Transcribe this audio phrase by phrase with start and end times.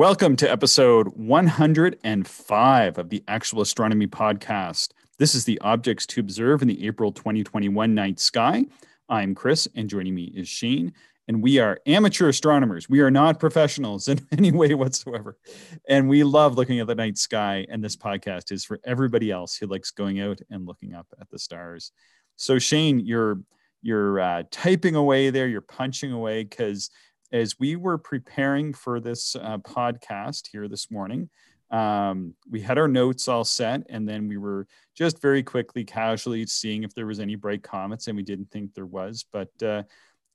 [0.00, 4.92] Welcome to episode 105 of the Actual Astronomy Podcast.
[5.18, 8.64] This is the Objects to Observe in the April 2021 Night Sky.
[9.10, 10.94] I'm Chris, and joining me is Shane.
[11.28, 12.88] And we are amateur astronomers.
[12.88, 15.36] We are not professionals in any way whatsoever.
[15.86, 17.66] And we love looking at the night sky.
[17.68, 21.28] And this podcast is for everybody else who likes going out and looking up at
[21.28, 21.92] the stars.
[22.36, 23.42] So, Shane, you're
[23.82, 26.90] you're uh, typing away there, you're punching away because
[27.32, 31.28] as we were preparing for this uh, podcast here this morning,
[31.70, 34.66] um, we had our notes all set, and then we were
[34.96, 38.74] just very quickly, casually seeing if there was any bright comets, and we didn't think
[38.74, 39.24] there was.
[39.32, 39.84] But uh,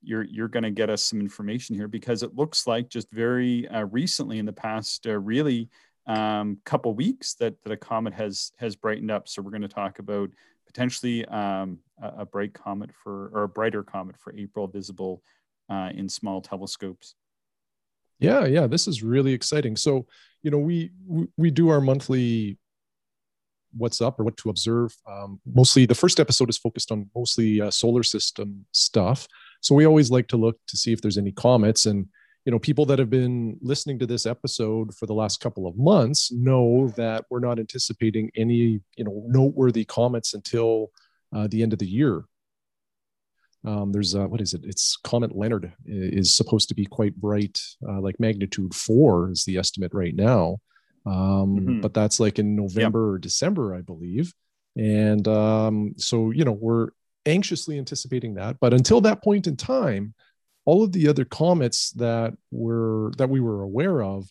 [0.02, 3.68] you're you're going to get us some information here because it looks like just very
[3.68, 5.70] uh, recently, in the past, uh, really
[6.08, 9.28] um, couple weeks, that that a comet has has brightened up.
[9.28, 10.30] So we're going to talk about
[10.68, 15.22] potentially um, a, a bright comet for or a brighter comet for April visible
[15.70, 17.16] uh, in small telescopes.
[18.20, 19.76] Yeah, yeah, this is really exciting.
[19.76, 20.08] So,
[20.42, 22.58] you know, we we, we do our monthly
[23.78, 24.96] what's up or what to observe.
[25.06, 29.28] Um, mostly, the first episode is focused on mostly uh, solar system stuff.
[29.62, 32.08] So we always like to look to see if there's any comets and
[32.46, 35.76] you know people that have been listening to this episode for the last couple of
[35.78, 40.92] months know that we're not anticipating any you know noteworthy comets until
[41.36, 42.26] uh, the end of the year
[43.66, 44.62] um, there's a, what is it?
[44.64, 49.58] It's Comet Leonard is supposed to be quite bright, uh, like magnitude four is the
[49.58, 50.58] estimate right now.
[51.06, 51.82] Um, mm-hmm.
[51.82, 53.16] But that's like in November yep.
[53.16, 54.34] or December, I believe.
[54.76, 56.90] And um, so, you know, we're
[57.26, 58.58] anxiously anticipating that.
[58.60, 60.14] But until that point in time,
[60.66, 64.28] all of the other comets that were that we were aware of,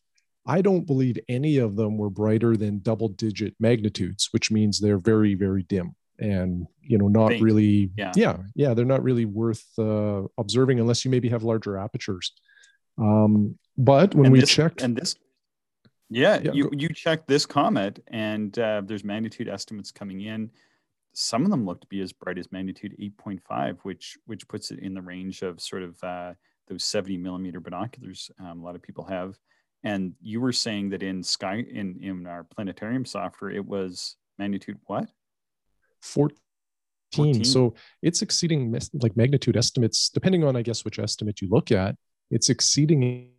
[0.46, 4.98] I don't believe any of them were brighter than double digit magnitudes, which means they're
[4.98, 8.12] very, very dim and you know not really yeah.
[8.14, 12.33] yeah yeah they're not really worth uh, observing unless you maybe have larger apertures.
[12.98, 15.16] Um but when and we this, checked and this
[16.11, 20.50] yeah, yeah you you check this comet and uh, there's magnitude estimates coming in.
[21.12, 24.78] Some of them look to be as bright as magnitude 8.5 which which puts it
[24.78, 26.34] in the range of sort of uh,
[26.68, 29.39] those 70 millimeter binoculars um, a lot of people have.
[29.83, 34.78] And you were saying that in sky in in our planetarium software it was magnitude
[34.86, 35.08] what
[36.04, 36.36] 14.
[37.14, 37.44] 14.
[37.44, 41.96] So it's exceeding like magnitude estimates, depending on, I guess, which estimate you look at,
[42.30, 43.30] it's exceeding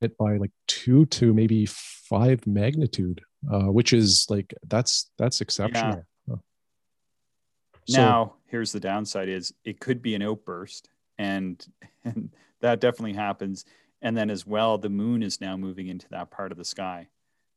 [0.00, 6.04] it by like two to maybe five magnitude, uh, which is like, that's, that's exceptional.
[6.28, 6.34] Yeah.
[7.86, 10.88] So, now here's the downside is it could be an outburst
[11.18, 11.64] and,
[12.04, 13.64] and that definitely happens.
[14.02, 17.08] And then as well, the moon is now moving into that part of the sky.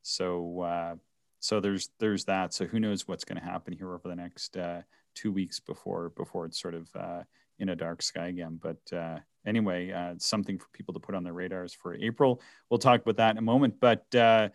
[0.02, 0.94] So, uh,
[1.40, 2.54] so there's there's that.
[2.54, 4.82] So who knows what's going to happen here over the next uh,
[5.14, 7.22] two weeks before before it's sort of uh,
[7.58, 8.58] in a dark sky again.
[8.62, 12.40] But uh, anyway, uh, something for people to put on their radars for April.
[12.70, 13.76] We'll talk about that in a moment.
[13.80, 14.48] But uh,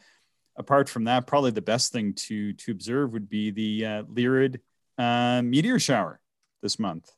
[0.55, 4.59] apart from that, probably the best thing to to observe would be the uh, Lyrid
[4.97, 6.19] uh, meteor shower
[6.61, 7.11] this month.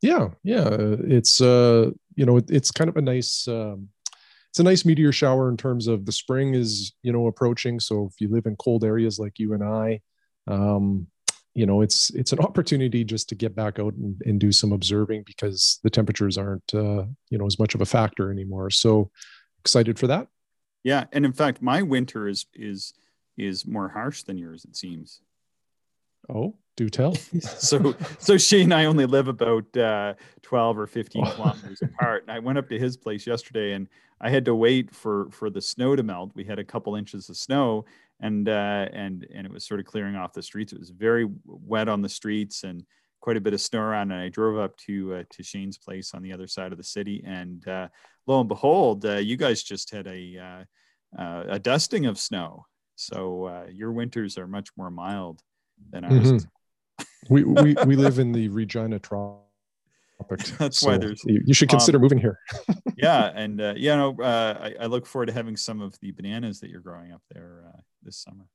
[0.00, 3.48] Yeah, yeah, it's uh, you know, it's kind of a nice.
[3.48, 3.88] Um,
[4.50, 7.80] it's a nice meteor shower in terms of the spring is you know approaching.
[7.80, 10.00] So if you live in cold areas like you and i
[10.46, 11.06] um,
[11.54, 14.72] you know it's it's an opportunity just to get back out and, and do some
[14.72, 18.70] observing because the temperatures aren't uh, you know as much of a factor anymore.
[18.70, 19.10] So
[19.60, 20.28] excited for that.
[20.84, 21.04] Yeah.
[21.12, 22.94] And in fact my winter is is
[23.36, 25.20] is more harsh than yours it seems.
[26.28, 27.14] Oh do tell.
[27.40, 32.22] so, so she and I only live about uh, 12 or 15 kilometers apart.
[32.22, 33.88] And I went up to his place yesterday and
[34.20, 36.30] I had to wait for, for the snow to melt.
[36.34, 37.84] We had a couple inches of snow
[38.20, 40.72] and, uh, and, and it was sort of clearing off the streets.
[40.72, 42.84] It was very wet on the streets and
[43.20, 44.12] quite a bit of snow around.
[44.12, 46.84] And I drove up to, uh, to Shane's place on the other side of the
[46.84, 47.24] city.
[47.26, 47.88] And uh,
[48.28, 50.64] lo and behold, uh, you guys just had a,
[51.18, 52.66] uh, a dusting of snow.
[52.94, 55.40] So your winters are much more mild
[55.90, 56.32] than ours.
[56.32, 56.48] Mm-hmm
[57.28, 60.50] we, we we live in the Regina tropics.
[60.58, 61.22] That's so why there's.
[61.24, 62.38] You, you should consider um, moving here.
[62.96, 66.10] yeah, and uh, you know, uh, I, I, look forward to having some of the
[66.12, 68.46] bananas that you're growing up there uh, this summer.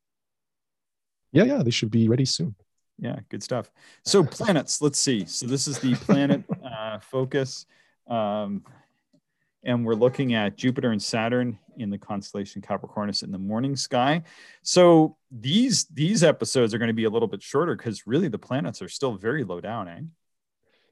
[1.31, 2.55] Yeah, yeah, they should be ready soon.
[2.99, 3.71] Yeah, good stuff.
[4.05, 5.25] So planets, let's see.
[5.25, 7.65] So this is the planet uh, focus.
[8.07, 8.63] Um,
[9.63, 14.23] and we're looking at Jupiter and Saturn in the constellation Capricornus in the morning sky.
[14.61, 18.39] So these these episodes are going to be a little bit shorter because really the
[18.39, 20.01] planets are still very low down, eh?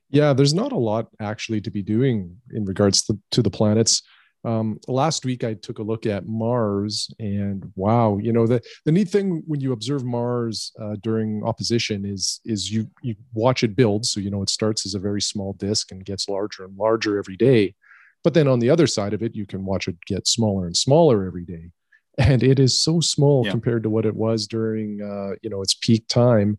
[0.09, 4.03] Yeah, there's not a lot actually to be doing in regards to, to the planets.
[4.44, 8.91] Um, last week I took a look at Mars, and wow, you know the the
[8.91, 13.75] neat thing when you observe Mars uh, during opposition is is you you watch it
[13.75, 14.06] build.
[14.06, 17.19] So you know it starts as a very small disk and gets larger and larger
[17.19, 17.75] every day
[18.23, 20.75] but then on the other side of it, you can watch it get smaller and
[20.75, 21.71] smaller every day.
[22.18, 23.51] and it is so small yeah.
[23.51, 26.57] compared to what it was during uh, you know its peak time.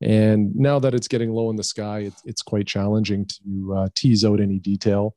[0.00, 3.88] And now that it's getting low in the sky, it, it's quite challenging to uh,
[3.94, 5.14] tease out any detail.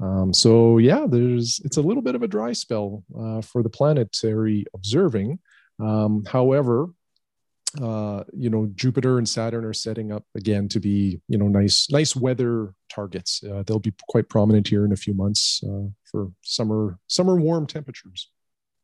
[0.00, 3.70] Um, so yeah, there's it's a little bit of a dry spell uh, for the
[3.70, 5.38] planetary observing.
[5.80, 6.88] Um, however,
[7.82, 11.90] uh, you know Jupiter and Saturn are setting up again to be you know nice
[11.90, 13.42] nice weather targets.
[13.42, 17.66] Uh, they'll be quite prominent here in a few months uh, for summer summer warm
[17.66, 18.30] temperatures.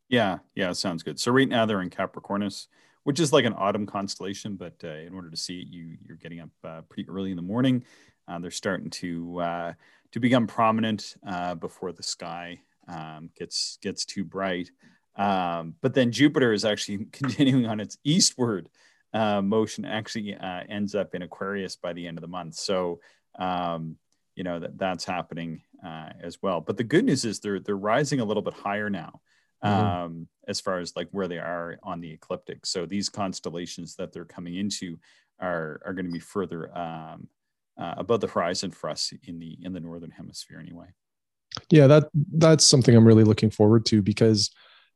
[0.09, 1.19] Yeah, yeah, sounds good.
[1.19, 2.67] So right now they're in Capricornus,
[3.05, 6.19] which is like an autumn constellation, but uh, in order to see it, you you're
[6.19, 7.85] getting up uh, pretty early in the morning.
[8.29, 9.73] Uh, they're starting to uh,
[10.13, 14.71] to become prominent uh, before the sky um, gets gets too bright.
[15.17, 18.69] Um, but then Jupiter is actually continuing on its eastward
[19.13, 19.85] uh, motion.
[19.85, 22.55] Actually, uh, ends up in Aquarius by the end of the month.
[22.55, 23.01] So
[23.39, 23.97] um,
[24.35, 26.61] you know that that's happening uh, as well.
[26.61, 29.21] But the good news is they're they're rising a little bit higher now.
[29.65, 29.85] Mm-hmm.
[29.87, 32.67] Um, as far as like where they are on the ecliptic.
[32.67, 34.99] So these constellations that they're coming into
[35.39, 37.29] are are going to be further um,
[37.79, 40.89] uh, above the horizon for us in the in the northern hemisphere anyway.
[41.71, 44.51] Yeah, that that's something I'm really looking forward to because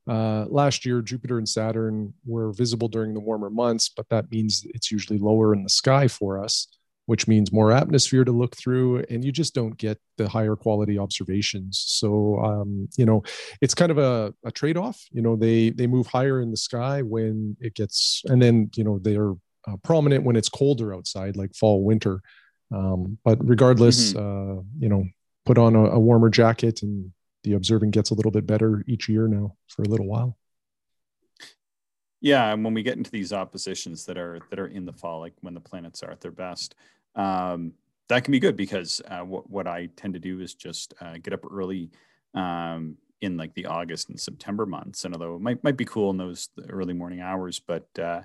[0.08, 4.64] uh, last year Jupiter and Saturn were visible during the warmer months, but that means
[4.70, 6.68] it's usually lower in the sky for us,
[7.06, 10.98] which means more atmosphere to look through, and you just don't get the higher quality
[10.98, 11.84] observations.
[11.88, 13.22] So um, you know,
[13.60, 15.02] it's kind of a, a trade off.
[15.10, 18.84] You know, they they move higher in the sky when it gets, and then you
[18.84, 19.32] know they are
[19.66, 22.20] uh, prominent when it's colder outside, like fall winter.
[22.72, 24.58] Um, but regardless, mm-hmm.
[24.58, 25.04] uh, you know,
[25.44, 27.12] put on a, a, warmer jacket and
[27.46, 30.36] the observing gets a little bit better each year now for a little while.
[32.20, 35.20] Yeah, and when we get into these oppositions that are that are in the fall,
[35.20, 36.74] like when the planets are at their best,
[37.14, 37.72] um,
[38.08, 41.18] that can be good because uh, what what I tend to do is just uh,
[41.22, 41.92] get up early
[42.34, 45.04] um, in like the August and September months.
[45.04, 48.22] And although it might might be cool in those early morning hours, but uh,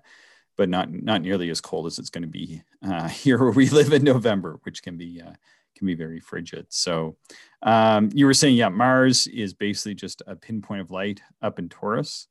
[0.58, 3.70] but not not nearly as cold as it's going to be uh, here where we
[3.70, 5.34] live in November, which can be uh,
[5.82, 6.68] can be very frigid.
[6.70, 7.18] So
[7.64, 11.70] um, you were saying, yeah, Mars is basically just a pinpoint of light up in
[11.70, 12.28] Taurus,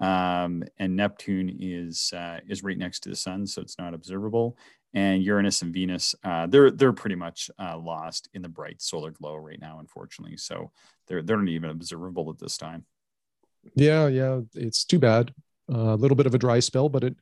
[0.00, 4.56] um, and Neptune is uh, is right next to the Sun, so it's not observable.
[4.94, 9.10] And Uranus and Venus, uh, they're they're pretty much uh, lost in the bright solar
[9.10, 10.38] glow right now, unfortunately.
[10.38, 10.72] So
[11.06, 12.86] they're they're not even observable at this time.
[13.74, 15.32] Yeah, yeah, it's too bad.
[15.68, 17.16] a little bit of a dry spell, but it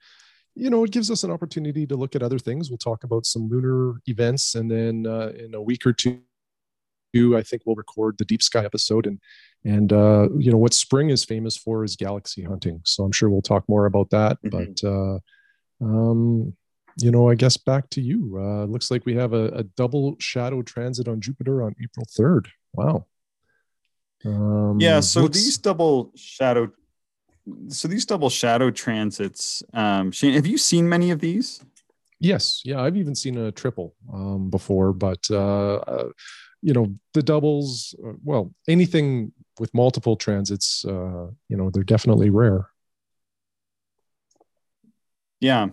[0.55, 2.71] you know, it gives us an opportunity to look at other things.
[2.71, 6.21] We'll talk about some lunar events, and then uh, in a week or two,
[7.15, 9.07] I think we'll record the deep sky episode.
[9.07, 9.21] And
[9.65, 12.81] and uh, you know what spring is famous for is galaxy hunting.
[12.85, 14.39] So I'm sure we'll talk more about that.
[14.43, 14.73] Mm-hmm.
[14.83, 15.19] But uh,
[15.85, 16.55] um,
[16.99, 18.37] you know, I guess back to you.
[18.39, 22.49] Uh, looks like we have a, a double shadow transit on Jupiter on April 3rd.
[22.75, 23.07] Wow.
[24.25, 25.01] Um, yeah.
[25.01, 26.71] So these double shadow
[27.69, 31.65] so these double shadow transits, um, Shane, have you seen many of these?
[32.21, 36.09] Yes, yeah, I've even seen a triple um, before, but uh, uh,
[36.63, 37.95] you know the doubles.
[38.05, 42.69] Uh, well, anything with multiple transits, uh, you know, they're definitely rare.
[45.41, 45.71] Yeah.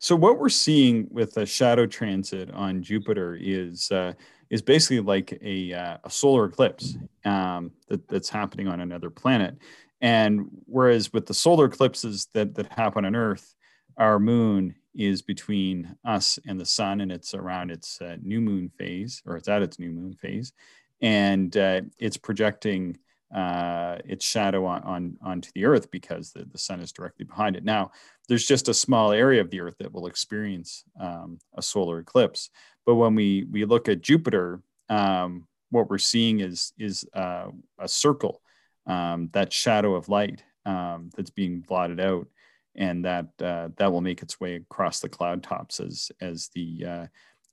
[0.00, 4.14] So what we're seeing with a shadow transit on Jupiter is uh,
[4.50, 9.56] is basically like a, uh, a solar eclipse um, that, that's happening on another planet.
[10.02, 13.54] And whereas with the solar eclipses that, that happen on Earth,
[13.96, 18.68] our moon is between us and the sun, and it's around its uh, new moon
[18.68, 20.52] phase, or it's at its new moon phase,
[21.00, 22.98] and uh, it's projecting
[23.34, 27.56] uh, its shadow on, on, onto the Earth because the, the sun is directly behind
[27.56, 27.64] it.
[27.64, 27.92] Now,
[28.28, 32.50] there's just a small area of the Earth that will experience um, a solar eclipse,
[32.84, 37.46] but when we we look at Jupiter, um, what we're seeing is is uh,
[37.78, 38.41] a circle
[38.86, 42.26] um, that shadow of light um, that's being blotted out,
[42.74, 46.84] and that uh, that will make its way across the cloud tops as as the
[46.86, 47.06] uh,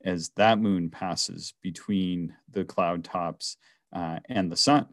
[0.04, 3.58] as that moon passes between the cloud tops
[3.94, 4.88] uh, and the sun.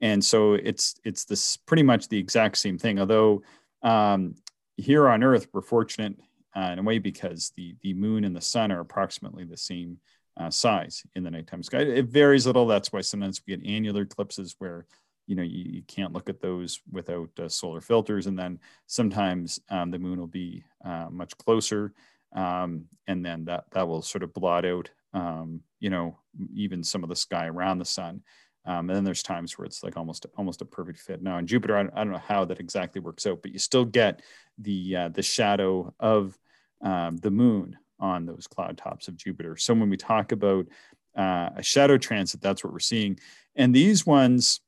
[0.00, 2.98] And so it's it's this pretty much the exact same thing.
[2.98, 3.42] Although
[3.82, 4.34] um,
[4.76, 6.16] here on Earth we're fortunate
[6.56, 9.98] uh, in a way because the the moon and the sun are approximately the same
[10.36, 11.78] uh, size in the nighttime sky.
[11.80, 12.66] It varies a little.
[12.66, 14.86] That's why sometimes we get annular eclipses where
[15.26, 19.60] you know you, you can't look at those without uh, solar filters and then sometimes
[19.70, 21.92] um, the moon will be uh, much closer
[22.34, 26.18] um, and then that that will sort of blot out um, you know
[26.52, 28.20] even some of the sky around the sun
[28.66, 31.22] um, and then there's times where it's like almost almost a perfect fit.
[31.22, 33.84] Now in jupiter I, I don't know how that exactly works out but you still
[33.84, 34.22] get
[34.58, 36.38] the uh, the shadow of
[36.82, 39.56] um, the moon on those cloud tops of jupiter.
[39.56, 40.66] So when we talk about
[41.16, 43.18] uh, a shadow transit that's what we're seeing.
[43.54, 44.60] And these ones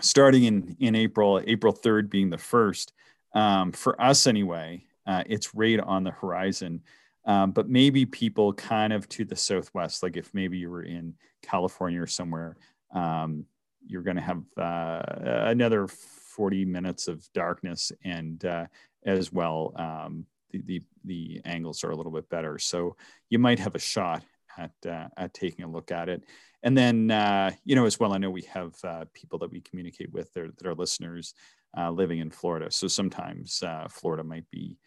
[0.00, 2.92] starting in in April, April third being the first.
[3.34, 6.82] Um, for us anyway, uh, it's right on the horizon.
[7.26, 11.14] Um, but maybe people kind of to the southwest, like if maybe you were in
[11.42, 12.56] California or somewhere,
[12.94, 13.44] um,
[13.86, 15.02] you're going to have uh,
[15.48, 18.66] another 40 minutes of darkness and uh,
[19.04, 22.96] as well um, the, the, the angles are a little bit better so
[23.28, 24.22] you might have a shot
[24.60, 26.24] at uh, at taking a look at it
[26.62, 29.60] and then uh, you know as well i know we have uh, people that we
[29.60, 31.34] communicate with that are, that are listeners
[31.76, 34.78] uh, living in florida so sometimes uh, florida might be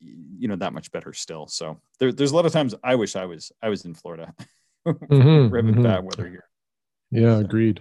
[0.00, 3.14] you know that much better still so there, there's a lot of times i wish
[3.14, 4.34] i was i was in florida
[4.86, 5.82] mm-hmm, mm-hmm.
[5.82, 6.46] bad weather here
[7.12, 7.78] yeah, agreed.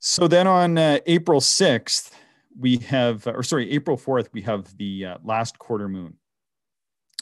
[0.00, 2.10] So then on uh, April 6th,
[2.58, 6.14] we have, or sorry, April 4th, we have the uh, last quarter moon.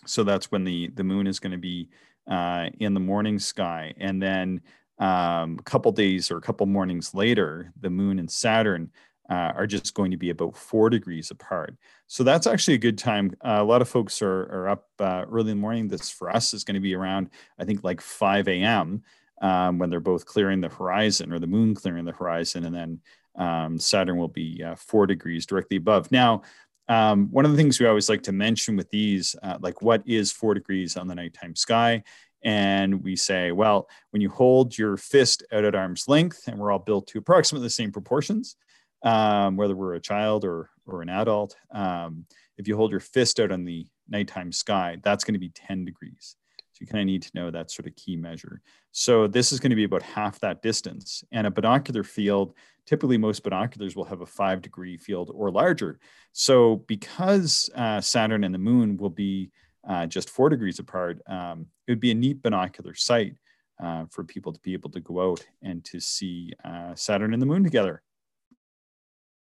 [0.07, 1.89] So that's when the, the moon is going to be
[2.31, 3.95] uh, in the morning sky.
[3.99, 4.61] And then
[4.99, 8.91] um, a couple days or a couple mornings later, the moon and Saturn
[9.31, 11.75] uh, are just going to be about four degrees apart.
[12.07, 13.33] So that's actually a good time.
[13.45, 15.89] Uh, a lot of folks are, are up uh, early in the morning.
[15.89, 19.03] This for us is going to be around, I think, like 5 a.m
[19.41, 22.65] um, when they're both clearing the horizon or the moon clearing the horizon.
[22.65, 23.01] And then
[23.37, 26.11] um, Saturn will be uh, four degrees directly above.
[26.13, 26.43] Now,
[26.91, 30.03] um, one of the things we always like to mention with these, uh, like what
[30.07, 32.03] is four degrees on the nighttime sky?
[32.43, 36.73] And we say, well, when you hold your fist out at arm's length, and we're
[36.73, 38.57] all built to approximately the same proportions,
[39.05, 42.27] um, whether we're a child or, or an adult, um,
[42.59, 45.85] if you hold your fist out on the nighttime sky, that's going to be 10
[45.85, 46.35] degrees
[46.81, 48.63] you kind of need to know that sort of key measure.
[48.91, 51.23] So this is going to be about half that distance.
[51.31, 52.55] And a binocular field,
[52.87, 56.01] typically most binoculars will have a five degree field or larger.
[56.33, 59.51] So because uh, Saturn and the moon will be
[59.87, 63.35] uh, just four degrees apart, um, it would be a neat binocular sight
[63.83, 67.43] uh, for people to be able to go out and to see uh, Saturn and
[67.43, 68.03] the moon together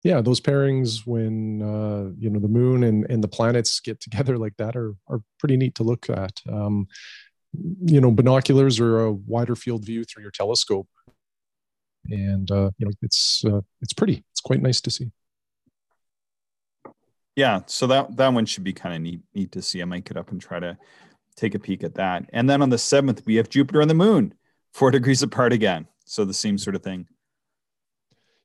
[0.07, 4.39] yeah those pairings when uh, you know the moon and, and the planets get together
[4.39, 6.87] like that are are pretty neat to look at um,
[7.53, 10.89] you know binoculars or a wider field view through your telescope.
[12.11, 14.25] And uh, you know it's uh, it's pretty.
[14.33, 15.11] It's quite nice to see.
[17.35, 19.83] Yeah so that that one should be kind of neat neat to see.
[19.83, 20.77] I might get up and try to
[21.37, 22.29] take a peek at that.
[22.33, 24.35] And then on the 7th we have jupiter and the moon
[24.73, 25.87] four degrees apart again.
[26.07, 27.07] So the same sort of thing.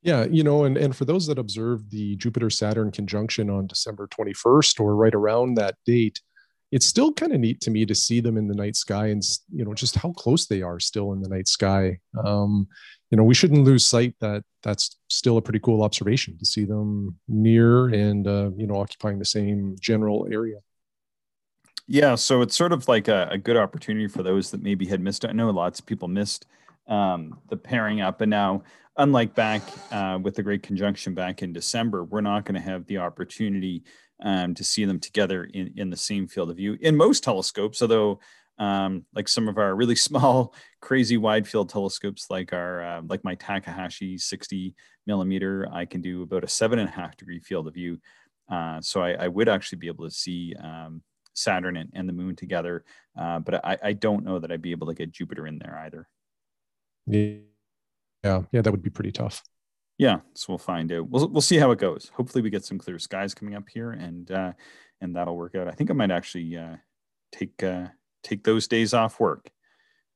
[0.01, 4.07] Yeah you know and, and for those that observed the jupiter saturn conjunction on december
[4.07, 6.19] 21st or right around that date
[6.71, 9.21] it's still kind of neat to me to see them in the night sky and
[9.53, 11.99] you know just how close they are still in the night sky.
[12.25, 12.67] Um,
[13.11, 16.65] you know we shouldn't lose sight that that's still a pretty cool observation to see
[16.65, 20.57] them near and uh, you know occupying the same general area.
[21.87, 25.01] Yeah so it's sort of like a, a good opportunity for those that maybe had
[25.01, 26.45] missed i know lots of people missed
[26.87, 28.63] um, the pairing up and now
[28.97, 29.61] unlike back
[29.91, 33.83] uh, with the great conjunction back in december we're not going to have the opportunity
[34.21, 36.77] um, to see them together in, in the same field of view.
[36.81, 38.19] In most telescopes, although
[38.59, 43.23] um, like some of our really small, crazy wide field telescopes, like our uh, like
[43.23, 44.75] my Takahashi 60
[45.07, 47.99] millimeter, I can do about a seven and a half degree field of view.
[48.49, 51.01] Uh, so I, I, would actually be able to see um,
[51.33, 52.83] Saturn and, and, the Moon together,
[53.17, 55.79] uh, but I, I, don't know that I'd be able to get Jupiter in there
[55.85, 56.09] either.
[57.07, 59.41] Yeah, yeah, that would be pretty tough
[60.01, 61.07] yeah so we'll find out.
[61.09, 62.11] We'll, we'll see how it goes.
[62.15, 64.53] Hopefully we get some clear skies coming up here and uh
[64.99, 65.67] and that'll work out.
[65.67, 66.77] I think i might actually uh
[67.31, 67.85] take uh
[68.23, 69.51] take those days off work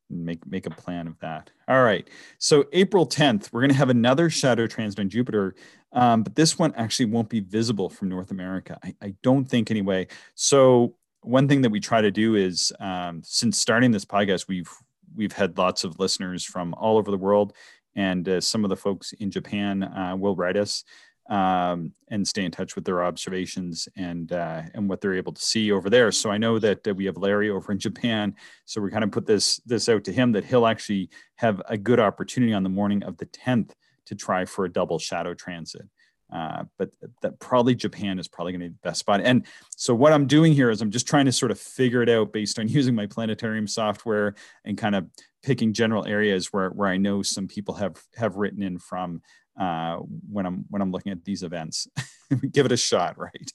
[0.10, 1.52] and make make a plan of that.
[1.68, 2.10] All right.
[2.40, 5.54] So april 10th we're going to have another shadow transit on jupiter
[5.94, 9.70] um, but this one actually won't be visible from north america I, I don't think
[9.70, 10.08] anyway.
[10.34, 14.72] So one thing that we try to do is um, since starting this podcast we've
[15.16, 17.54] we've had lots of listeners from all over the world
[17.96, 20.84] and uh, some of the folks in Japan uh, will write us
[21.30, 25.42] um, and stay in touch with their observations and uh, and what they're able to
[25.42, 26.12] see over there.
[26.12, 28.36] So I know that uh, we have Larry over in Japan,
[28.66, 31.78] so we kind of put this this out to him that he'll actually have a
[31.78, 33.72] good opportunity on the morning of the 10th
[34.06, 35.88] to try for a double shadow transit.
[36.34, 36.90] Uh, but
[37.22, 39.22] that probably Japan is probably going to be the best spot.
[39.22, 42.10] And so what I'm doing here is I'm just trying to sort of figure it
[42.10, 45.08] out based on using my planetarium software and kind of
[45.44, 49.22] picking general areas where, where I know some people have have written in from
[49.60, 51.88] uh, when I'm when I'm looking at these events.
[52.52, 53.52] Give it a shot, right?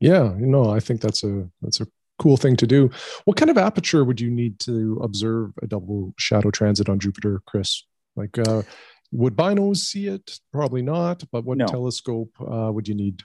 [0.00, 1.86] Yeah, no, I think that's a that's a
[2.18, 2.90] cool thing to do.
[3.24, 7.42] What kind of aperture would you need to observe a double shadow transit on Jupiter,
[7.46, 7.82] Chris?
[8.14, 8.62] Like, uh,
[9.12, 10.40] would binos see it?
[10.52, 11.22] Probably not.
[11.30, 11.66] But what no.
[11.66, 13.22] telescope uh, would you need?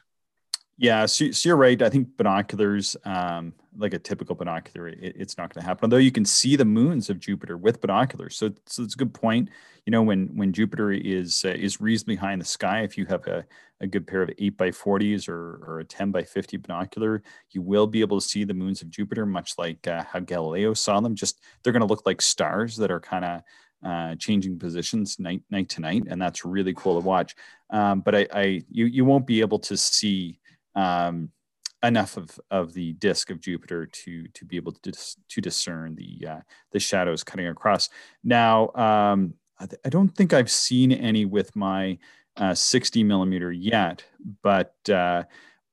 [0.79, 1.81] Yeah, so, so, you're right.
[1.81, 5.85] I think binoculars, um, like a typical binocular, it, it's not going to happen.
[5.85, 9.13] Although you can see the moons of Jupiter with binoculars, so, so it's a good
[9.13, 9.49] point.
[9.87, 13.07] You know, when when Jupiter is uh, is reasonably high in the sky, if you
[13.07, 13.43] have a,
[13.81, 17.63] a good pair of eight by forties or or a ten by fifty binocular, you
[17.63, 20.99] will be able to see the moons of Jupiter, much like uh, how Galileo saw
[20.99, 21.15] them.
[21.15, 23.41] Just they're going to look like stars that are kind of
[23.87, 27.35] uh, changing positions night night to night, and that's really cool to watch.
[27.69, 30.39] Um, but I, I you you won't be able to see
[30.75, 31.29] um,
[31.83, 35.95] enough of, of the disk of Jupiter to to be able to dis, to discern
[35.95, 36.39] the uh,
[36.73, 37.89] the shadows cutting across.
[38.25, 41.97] Now, um, I, I, don't think I've seen any with my
[42.35, 44.03] uh, 60 millimeter yet,
[44.43, 45.23] but uh,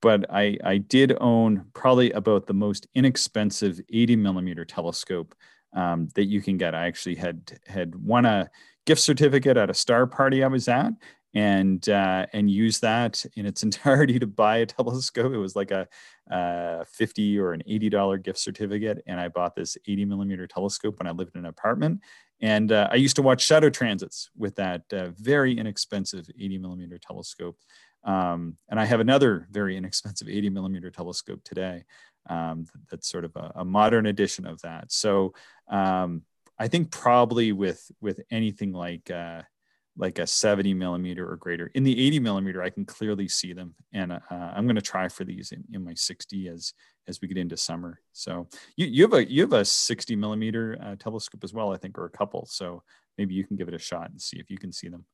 [0.01, 5.35] but I I did own probably about the most inexpensive 80 millimeter telescope
[5.75, 6.75] um, that you can get.
[6.75, 8.51] I actually had had won a
[8.87, 10.93] gift certificate at a star party I was at,
[11.35, 15.33] and uh, and use that in its entirety to buy a telescope.
[15.33, 15.89] It was like a,
[16.31, 20.99] a fifty or an eighty dollar gift certificate, and I bought this eighty millimeter telescope
[20.99, 22.01] when I lived in an apartment.
[22.41, 26.99] And uh, I used to watch shadow transits with that uh, very inexpensive eighty millimeter
[26.99, 27.57] telescope.
[28.05, 31.85] Um, and I have another very inexpensive 80 millimeter telescope today.
[32.29, 34.91] Um, that's sort of a, a, modern edition of that.
[34.91, 35.35] So
[35.69, 36.23] um,
[36.59, 39.43] I think probably with with anything like uh,
[39.97, 41.71] like a 70 millimeter or greater.
[41.75, 45.09] In the 80 millimeter, I can clearly see them, and uh, I'm going to try
[45.09, 46.73] for these in, in, my 60 as
[47.07, 48.01] as we get into summer.
[48.13, 51.77] So you, you have a you have a 60 millimeter uh, telescope as well, I
[51.77, 52.47] think, or a couple.
[52.47, 52.83] So
[53.19, 55.05] maybe you can give it a shot and see if you can see them.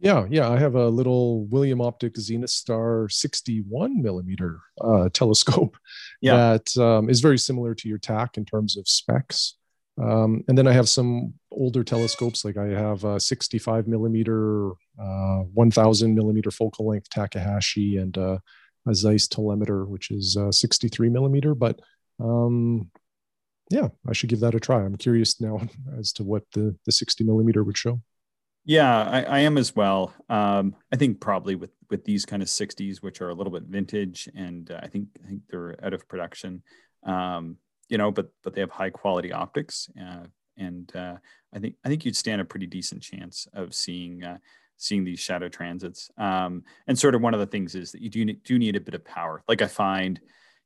[0.00, 5.76] Yeah, yeah, I have a little William Optic Zenith Star 61 millimeter uh, telescope
[6.20, 6.36] yeah.
[6.36, 9.54] that um, is very similar to your Tak in terms of specs.
[10.02, 15.42] Um, and then I have some older telescopes, like I have a 65 millimeter, uh,
[15.54, 18.38] 1000 millimeter focal length Takahashi and uh,
[18.88, 21.54] a Zeiss Telemator, which is uh, 63 millimeter.
[21.54, 21.80] But
[22.18, 22.90] um,
[23.70, 24.82] yeah, I should give that a try.
[24.82, 25.60] I'm curious now
[25.98, 28.00] as to what the, the 60 millimeter would show.
[28.64, 30.14] Yeah, I, I am as well.
[30.28, 33.64] Um, I think probably with with these kind of 60s, which are a little bit
[33.64, 36.62] vintage, and uh, I think I think they're out of production.
[37.04, 40.24] Um, you know, but but they have high quality optics, uh,
[40.56, 41.16] and uh,
[41.54, 44.38] I think I think you'd stand a pretty decent chance of seeing uh,
[44.78, 46.10] seeing these shadow transits.
[46.16, 48.80] Um, and sort of one of the things is that you do do need a
[48.80, 49.42] bit of power.
[49.46, 50.20] Like I find,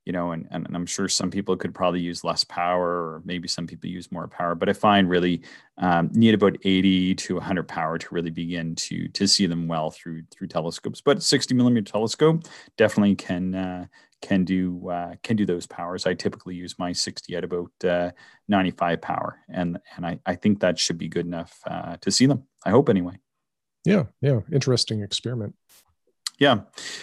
[0.08, 3.46] you know, and, and I'm sure some people could probably use less power, or maybe
[3.46, 4.54] some people use more power.
[4.54, 5.42] But I find really
[5.76, 9.90] um, need about 80 to 100 power to really begin to to see them well
[9.90, 11.02] through through telescopes.
[11.02, 12.44] But 60 millimeter telescope
[12.78, 13.86] definitely can uh,
[14.22, 16.06] can do uh, can do those powers.
[16.06, 18.12] I typically use my 60 at about uh,
[18.48, 22.24] 95 power, and and I, I think that should be good enough uh, to see
[22.24, 22.44] them.
[22.64, 23.18] I hope anyway.
[23.84, 25.54] Yeah, yeah, interesting experiment.
[26.38, 26.60] Yeah,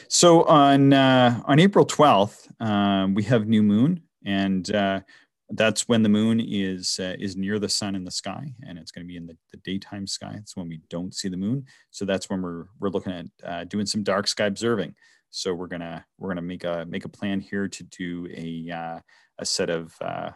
[0.07, 5.01] so on uh, on April 12th, um, we have new moon, and uh,
[5.49, 8.91] that's when the moon is uh, is near the sun in the sky, and it's
[8.91, 10.35] going to be in the, the daytime sky.
[10.37, 13.85] It's when we don't see the moon, so that's when we're we're looking at doing
[13.85, 14.95] some dark sky observing.
[15.31, 18.99] So we're gonna we're gonna make a make a plan here to do a uh,
[19.39, 20.31] a set of uh,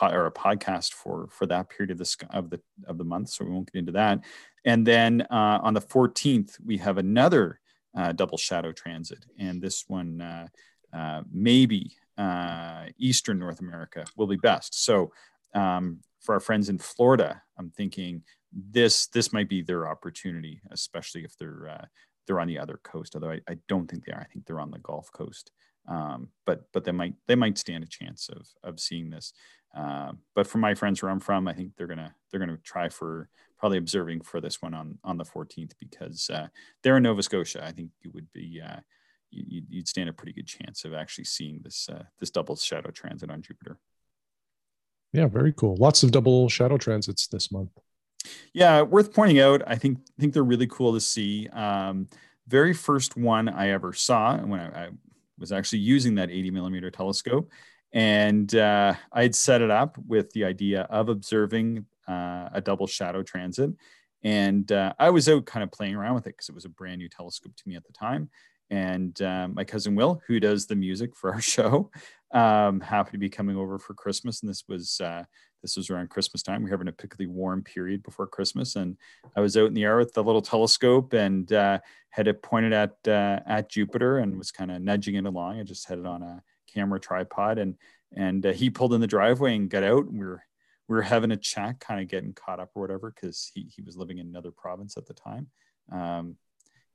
[0.00, 3.30] or a podcast for for that period of the of the of the month.
[3.30, 4.20] So we won't get into that.
[4.64, 7.58] And then uh, on the 14th we have another
[7.96, 10.46] uh, double shadow transit, and this one uh,
[10.92, 11.96] uh, maybe
[12.98, 14.84] Eastern North America will be best.
[14.84, 15.12] So
[15.54, 21.24] um, for our friends in Florida, I'm thinking this this might be their opportunity, especially
[21.24, 21.88] if they're
[22.26, 24.20] they're on the other coast, although I, I don't think they are.
[24.20, 25.50] I think they're on the Gulf Coast.
[25.86, 29.32] Um, but but they might they might stand a chance of of seeing this.
[29.76, 32.88] Uh, but for my friends where I'm from, I think they're gonna they're gonna try
[32.88, 33.28] for
[33.64, 36.48] probably observing for this one on on the 14th because uh,
[36.82, 37.64] they're in Nova Scotia.
[37.64, 38.80] I think you would be uh,
[39.30, 42.90] you, would stand a pretty good chance of actually seeing this uh, this double shadow
[42.90, 43.78] transit on Jupiter.
[45.14, 45.76] Yeah, very cool.
[45.76, 47.70] Lots of double shadow transits this month.
[48.52, 49.62] Yeah, worth pointing out.
[49.66, 51.48] I think think they're really cool to see.
[51.48, 52.06] Um,
[52.46, 54.88] very first one I ever saw when I, I,
[55.38, 57.50] was actually using that 80 millimeter telescope,
[57.94, 63.22] and uh, I'd set it up with the idea of observing uh, a double shadow
[63.22, 63.70] transit.
[64.22, 66.70] And uh, I was out kind of playing around with it because it was a
[66.70, 68.30] brand new telescope to me at the time.
[68.70, 71.90] And uh, my cousin Will, who does the music for our show,
[72.32, 75.22] um, happened to be coming over for Christmas, and this was uh,
[75.62, 76.62] this was around Christmas time.
[76.62, 78.96] We are having a particularly warm period before Christmas, and
[79.36, 81.78] I was out in the air with the little telescope and uh,
[82.10, 85.60] had it pointed at uh, at Jupiter and was kind of nudging it along.
[85.60, 87.76] I just had it on a camera tripod, and
[88.16, 90.06] and uh, he pulled in the driveway and got out.
[90.06, 90.42] And we were
[90.88, 93.82] we were having a chat, kind of getting caught up or whatever, because he he
[93.82, 95.48] was living in another province at the time.
[95.90, 96.36] Um,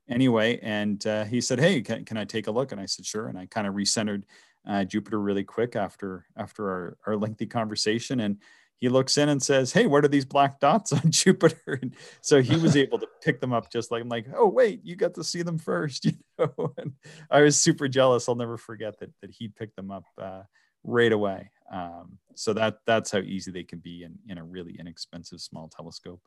[0.08, 3.06] anyway, and uh, he said, "Hey, can, can I take a look?" And I said,
[3.06, 4.22] "Sure." And I kind of recentered
[4.68, 8.38] uh, Jupiter really quick after after our, our lengthy conversation, and
[8.80, 12.42] he looks in and says, "Hey, what are these black dots on Jupiter?" And so
[12.42, 15.14] he was able to pick them up just like I'm like, "Oh, wait, you got
[15.14, 16.92] to see them first, you know." And
[17.30, 18.28] I was super jealous.
[18.28, 20.42] I'll never forget that that he picked them up uh,
[20.84, 21.50] right away.
[21.70, 25.68] Um, so that that's how easy they can be in in a really inexpensive small
[25.68, 26.20] telescope.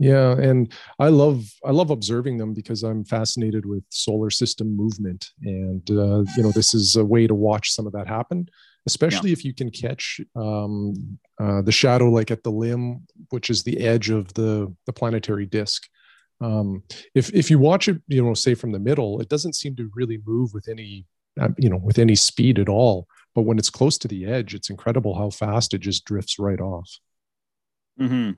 [0.00, 5.30] Yeah and i love i love observing them because i'm fascinated with solar system movement
[5.42, 8.48] and uh, you know this is a way to watch some of that happen
[8.86, 9.34] especially yeah.
[9.34, 13.78] if you can catch um, uh, the shadow like at the limb which is the
[13.80, 15.88] edge of the the planetary disk.
[16.40, 16.82] Um,
[17.14, 19.90] if if you watch it you know say from the middle it doesn't seem to
[19.94, 21.06] really move with any
[21.40, 24.54] uh, you know with any speed at all but when it's close to the edge
[24.54, 26.98] it's incredible how fast it just drifts right off
[28.00, 28.32] mm-hmm.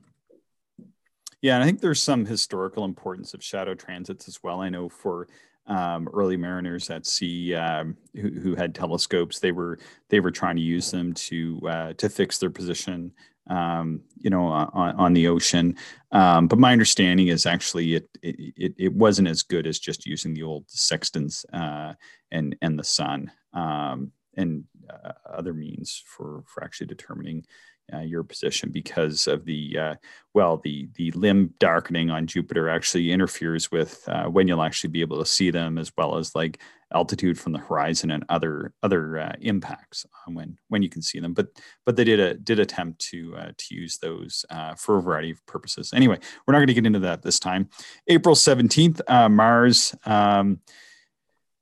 [1.41, 4.59] Yeah, and I think there's some historical importance of shadow transits as well.
[4.59, 5.27] I know for
[5.67, 9.77] um, early mariners at sea um, who, who, had telescopes, they were
[10.09, 13.11] they were trying to use them to uh, to fix their position,
[13.49, 15.75] um, you know, on, on the ocean.
[16.11, 20.33] Um, but my understanding is actually it, it it wasn't as good as just using
[20.33, 21.93] the old sextants uh,
[22.31, 27.45] and and the sun um, and uh, other means for for actually determining
[27.93, 29.95] uh, your position because of the uh,
[30.33, 35.01] well the the limb darkening on Jupiter actually interferes with uh, when you'll actually be
[35.01, 36.59] able to see them as well as like
[36.93, 41.33] altitude from the horizon and other other uh, impacts when when you can see them.
[41.33, 41.47] But
[41.85, 45.31] but they did a did attempt to uh, to use those uh, for a variety
[45.31, 45.93] of purposes.
[45.93, 47.69] Anyway we're not going to get into that this time.
[48.07, 50.59] April 17th Mars um,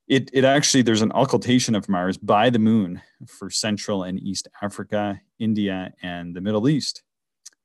[0.07, 4.47] it, it actually there's an occultation of Mars by the moon for Central and East
[4.61, 7.03] Africa, India, and the Middle East,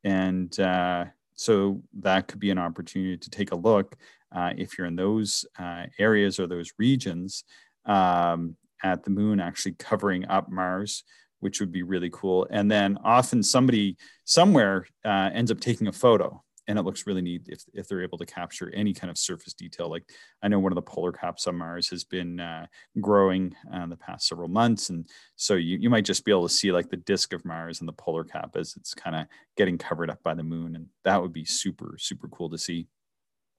[0.04, 3.96] and uh, so that could be an opportunity to take a look
[4.34, 7.44] uh, if you're in those uh, areas or those regions
[7.86, 11.04] um, at the moon actually covering up Mars,
[11.40, 12.46] which would be really cool.
[12.50, 17.20] And then often somebody somewhere uh, ends up taking a photo and it looks really
[17.20, 19.90] neat if, if they're able to capture any kind of surface detail.
[19.90, 20.04] Like
[20.40, 22.66] I know one of the polar caps on Mars has been uh,
[23.00, 25.04] growing uh, the past several months, and
[25.34, 27.88] so you, you might just be able to see like the disk of Mars and
[27.88, 31.20] the polar cap as it's kind of getting covered up by the moon, and that
[31.20, 32.86] would be super super cool to see.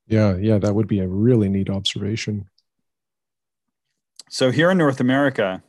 [0.08, 2.50] Yeah, yeah, that would be a really neat observation.
[4.30, 5.62] So here in North America,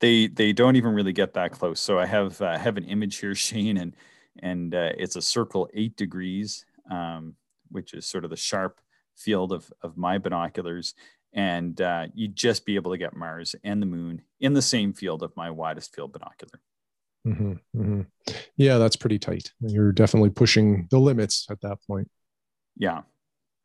[0.00, 1.80] they they don't even really get that close.
[1.80, 3.94] So I have uh, have an image here, Shane, and
[4.40, 7.34] and uh, it's a circle eight degrees, um,
[7.70, 8.80] which is sort of the sharp
[9.16, 10.94] field of, of my binoculars.
[11.34, 14.92] And uh, you'd just be able to get Mars and the moon in the same
[14.92, 16.60] field of my widest field binocular.
[17.26, 18.00] Mm-hmm, mm-hmm.
[18.56, 19.52] Yeah, that's pretty tight.
[19.60, 22.10] You're definitely pushing the limits at that point.
[22.76, 23.02] Yeah,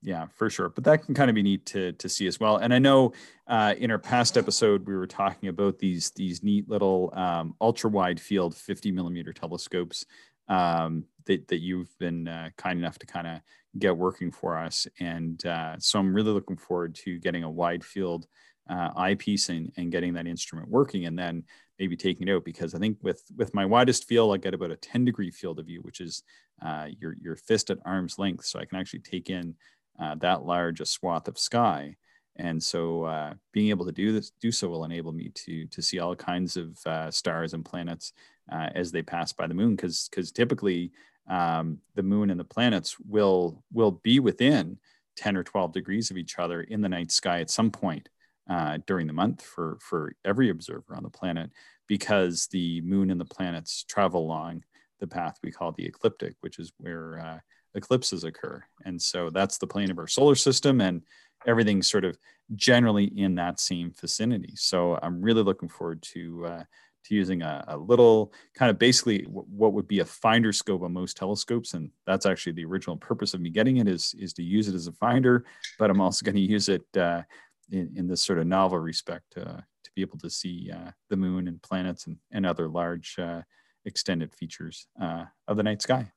[0.03, 0.69] yeah, for sure.
[0.69, 2.57] But that can kind of be neat to to see as well.
[2.57, 3.13] And I know
[3.47, 7.89] uh, in our past episode we were talking about these these neat little um, ultra
[7.89, 10.05] wide field 50 millimeter telescopes
[10.47, 13.41] um, that, that you've been uh, kind enough to kind of
[13.77, 14.87] get working for us.
[14.99, 18.27] And uh, so I'm really looking forward to getting a wide field
[18.69, 21.43] uh, eyepiece and, and getting that instrument working and then
[21.79, 24.71] maybe taking it out because I think with with my widest field, I get about
[24.71, 26.23] a 10 degree field of view, which is
[26.61, 28.45] uh, your, your fist at arm's length.
[28.45, 29.55] So I can actually take in
[29.99, 31.95] uh, that large a swath of sky.
[32.35, 35.81] And so uh, being able to do this, do so will enable me to, to
[35.81, 38.13] see all kinds of uh, stars and planets
[38.51, 40.91] uh, as they pass by the moon because because typically
[41.29, 44.77] um, the moon and the planets will will be within
[45.17, 48.09] 10 or 12 degrees of each other in the night sky at some point
[48.49, 51.51] uh, during the month for for every observer on the planet
[51.87, 54.63] because the moon and the planets travel along
[54.99, 57.39] the path we call the ecliptic which is where uh,
[57.77, 58.63] eclipses occur.
[58.83, 61.03] And so that's the plane of our solar system and
[61.45, 62.17] everything's sort of
[62.55, 64.53] generally in that same vicinity.
[64.55, 66.63] So i'm really looking forward to uh,
[67.07, 70.93] to using a, a little kind of basically what would be a finder scope on
[70.93, 71.73] most telescopes.
[71.73, 74.75] And that's actually the original purpose of me getting it is, is to use it
[74.75, 75.45] as a finder,
[75.79, 77.23] but I'm also going to use it uh,
[77.71, 81.17] in, in this sort of novel respect uh, to be able to see uh, the
[81.17, 83.41] moon and planets and, and other large uh,
[83.85, 86.11] extended features uh, of the night sky.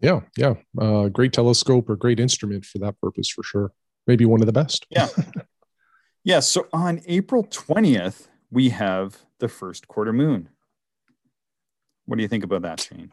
[0.00, 0.54] Yeah, yeah.
[0.78, 3.72] Uh, great telescope or great instrument for that purpose for sure.
[4.06, 4.86] Maybe one of the best.
[4.90, 5.08] Yeah.
[6.24, 6.40] yeah.
[6.40, 10.48] So on April 20th, we have the first quarter moon.
[12.06, 13.12] What do you think about that, Shane?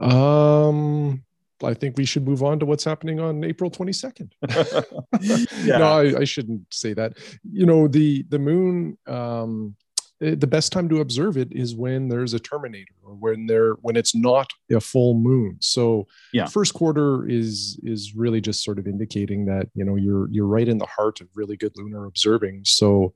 [0.00, 1.22] Um,
[1.62, 4.30] I think we should move on to what's happening on April 22nd.
[5.64, 5.78] yeah.
[5.78, 7.18] No, I, I, shouldn't say that.
[7.42, 9.76] You know, the the moon um,
[10.20, 13.96] the best time to observe it is when there's a terminator or when there when
[13.96, 18.86] it's not a full moon so yeah first quarter is is really just sort of
[18.86, 22.60] indicating that you know you're you're right in the heart of really good lunar observing
[22.64, 23.14] so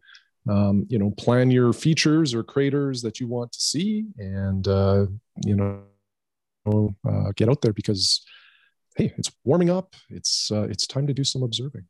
[0.48, 5.06] um, you know plan your features or craters that you want to see and uh,
[5.44, 8.24] you know uh, get out there because
[8.96, 11.84] hey it's warming up it's uh, it's time to do some observing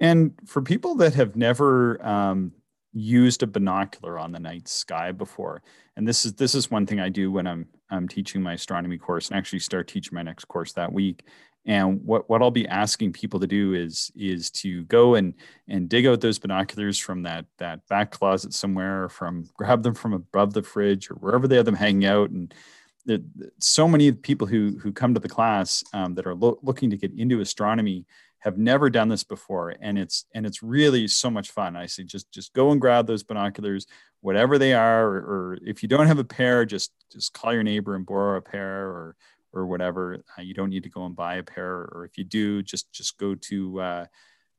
[0.00, 2.52] and for people that have never um,
[2.92, 5.62] used a binocular on the night sky before,
[5.96, 8.98] and this is this is one thing I do when I'm I'm teaching my astronomy
[8.98, 11.24] course, and actually start teaching my next course that week.
[11.66, 15.34] And what, what I'll be asking people to do is is to go and
[15.68, 20.14] and dig out those binoculars from that that back closet somewhere, from grab them from
[20.14, 22.30] above the fridge or wherever they have them hanging out.
[22.30, 22.52] And
[23.04, 23.18] there,
[23.58, 26.96] so many people who who come to the class um, that are lo- looking to
[26.96, 28.06] get into astronomy
[28.40, 32.02] have never done this before and it's and it's really so much fun i say
[32.02, 33.86] just just go and grab those binoculars
[34.22, 37.62] whatever they are or, or if you don't have a pair just just call your
[37.62, 39.14] neighbor and borrow a pair or
[39.52, 42.24] or whatever uh, you don't need to go and buy a pair or if you
[42.24, 44.06] do just just go to uh,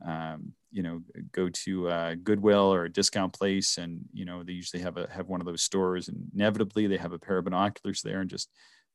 [0.06, 1.01] um, you know
[1.32, 5.08] go to uh, goodwill or a discount place and you know they usually have a
[5.12, 8.30] have one of those stores and inevitably they have a pair of binoculars there and
[8.30, 8.49] just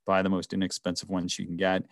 [0.07, 1.83] buy the most inexpensive ones you can get.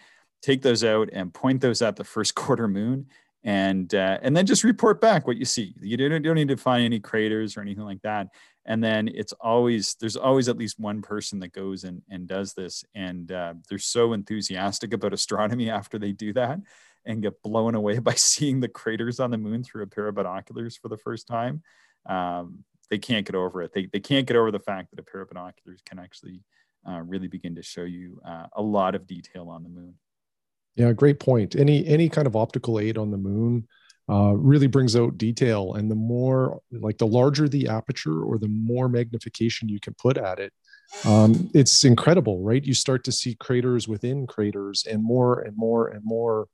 [0.40, 3.06] Take those out and point those at the first quarter moon
[3.42, 5.74] and uh, and then just report back what you see.
[5.80, 8.28] You don't, you don't need to find any craters or anything like that
[8.66, 12.54] and then it's always there's always at least one person that goes and, and does
[12.54, 12.84] this.
[12.94, 16.60] And uh, they're so enthusiastic about astronomy after they do that
[17.04, 20.14] and get blown away by seeing the craters on the moon through a pair of
[20.14, 21.62] binoculars for the first time.
[22.06, 23.72] Um, they can't get over it.
[23.72, 26.42] They, they can't get over the fact that a pair of binoculars can actually
[26.88, 29.94] uh, really begin to show you uh, a lot of detail on the moon.
[30.76, 31.54] Yeah, great point.
[31.54, 33.68] Any any kind of optical aid on the moon
[34.08, 38.48] uh, really brings out detail, and the more like the larger the aperture or the
[38.48, 40.52] more magnification you can put at it,
[41.04, 42.64] um, it's incredible, right?
[42.64, 46.48] You start to see craters within craters, and more and more and more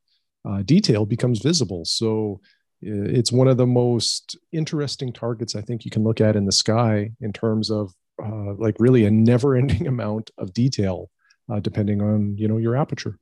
[0.48, 1.84] uh, detail becomes visible.
[1.84, 2.40] So
[2.82, 6.52] it's one of the most interesting targets I think you can look at in the
[6.52, 11.10] sky in terms of uh, like really a never-ending amount of detail,
[11.50, 13.18] uh, depending on you know your aperture.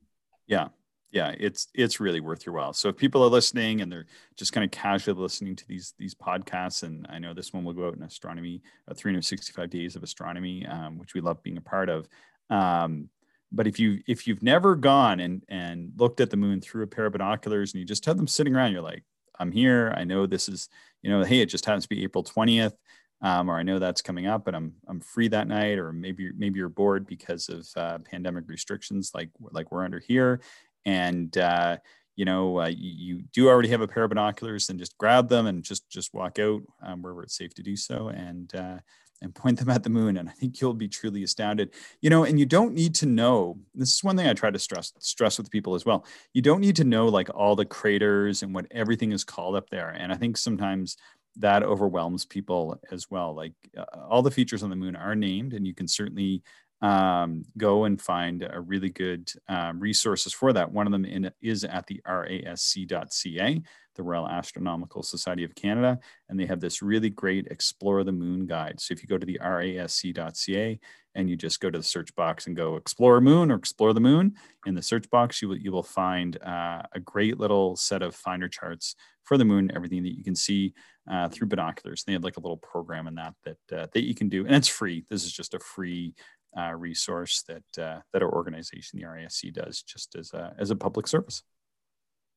[0.47, 0.69] Yeah,
[1.11, 2.73] yeah, it's it's really worth your while.
[2.73, 6.13] So if people are listening and they're just kind of casually listening to these these
[6.13, 10.03] podcasts, and I know this one will go out in astronomy, uh, 365 days of
[10.03, 12.07] astronomy, um, which we love being a part of.
[12.49, 13.09] Um,
[13.51, 16.87] but if you if you've never gone and and looked at the moon through a
[16.87, 19.03] pair of binoculars and you just have them sitting around, you're like,
[19.39, 19.93] I'm here.
[19.97, 20.69] I know this is,
[21.01, 22.73] you know, hey, it just happens to be April 20th.
[23.21, 26.31] Um, or I know that's coming up, but I'm I'm free that night, or maybe
[26.37, 30.39] maybe you're bored because of uh, pandemic restrictions, like like we're under here,
[30.85, 31.77] and uh,
[32.15, 35.29] you know uh, you, you, do already have a pair of binoculars, then just grab
[35.29, 38.77] them and just just walk out um, wherever it's safe to do so, and uh,
[39.21, 40.17] and point them at the moon.
[40.17, 41.73] And I think you'll be truly astounded.
[42.01, 43.57] You know, and you don't need to know.
[43.73, 46.05] This is one thing I try to stress stress with people as well.
[46.33, 49.69] You don't need to know like all the craters and what everything is called up
[49.69, 49.89] there.
[49.89, 50.97] And I think sometimes
[51.37, 53.33] that overwhelms people as well.
[53.33, 56.43] Like uh, all the features on the moon are named, and you can certainly
[56.81, 60.71] um, go and find a really good um, resources for that.
[60.71, 63.61] One of them in, is at the rasc.ca,
[63.95, 68.45] the Royal Astronomical Society of Canada, and they have this really great Explore the Moon
[68.45, 68.79] guide.
[68.79, 70.79] So if you go to the rasc.ca
[71.15, 73.99] and you just go to the search box and go Explore Moon or Explore the
[73.99, 78.01] Moon, in the search box you will, you will find uh, a great little set
[78.01, 78.95] of finder charts
[79.29, 80.73] for the moon, everything that you can see
[81.09, 82.03] uh, through binoculars.
[82.03, 84.55] They have like a little program in that that uh, that you can do, and
[84.55, 85.05] it's free.
[85.09, 86.15] This is just a free
[86.57, 90.75] uh, resource that uh, that our organization, the RASC, does just as a, as a
[90.75, 91.43] public service.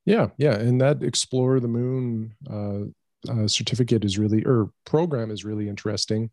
[0.04, 5.44] Yeah, yeah, and that Explore the Moon uh, uh certificate is really or program is
[5.44, 6.30] really interesting,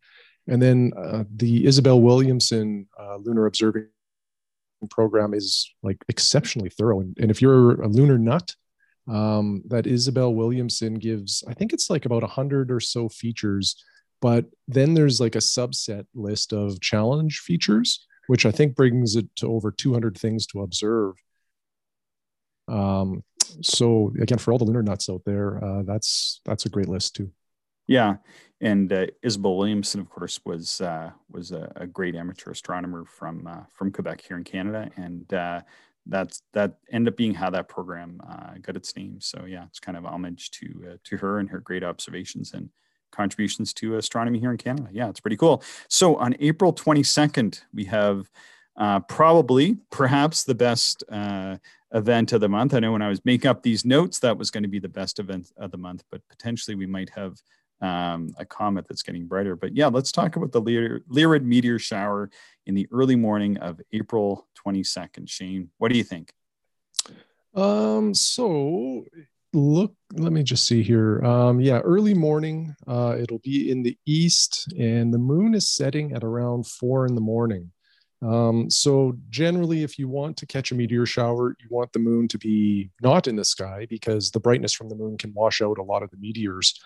[0.48, 3.86] and then uh, the Isabel Williamson uh, Lunar Observing
[4.88, 7.00] program is like exceptionally thorough.
[7.00, 8.54] And, and if you're a lunar nut,
[9.08, 13.82] um, that Isabel Williamson gives, I think it's like about a hundred or so features
[14.20, 19.26] but then there's like a subset list of challenge features, which I think brings it
[19.36, 21.14] to over 200 things to observe.
[22.68, 23.24] Um,
[23.62, 27.16] so again, for all the lunar nuts out there, uh, that's that's a great list
[27.16, 27.30] too.
[27.86, 28.16] Yeah,
[28.60, 33.46] and uh, Isabel Williamson, of course, was uh, was a, a, great amateur astronomer from
[33.48, 35.62] uh, from Quebec here in Canada, and uh,
[36.06, 39.20] that's that ended up being how that program uh, got its name.
[39.20, 42.70] So yeah, it's kind of homage to uh, to her and her great observations and
[43.10, 44.88] contributions to astronomy here in Canada.
[44.92, 45.62] Yeah, it's pretty cool.
[45.88, 48.30] So on April 22nd, we have
[48.76, 51.56] uh, probably, perhaps the best uh,
[51.92, 52.74] event of the month.
[52.74, 54.88] I know when I was making up these notes, that was going to be the
[54.88, 57.36] best event of the month, but potentially we might have
[57.82, 59.56] um, a comet that's getting brighter.
[59.56, 62.30] But yeah, let's talk about the Lyrid meteor shower
[62.66, 65.28] in the early morning of April 22nd.
[65.28, 66.32] Shane, what do you think?
[67.54, 69.04] Um, so
[69.52, 71.22] look, let me just see here.
[71.24, 72.74] Um, yeah, early morning.
[72.86, 77.14] Uh, it'll be in the east, and the moon is setting at around four in
[77.14, 77.70] the morning.
[78.22, 82.28] Um, so generally, if you want to catch a meteor shower, you want the moon
[82.28, 85.78] to be not in the sky because the brightness from the moon can wash out
[85.78, 86.78] a lot of the meteors.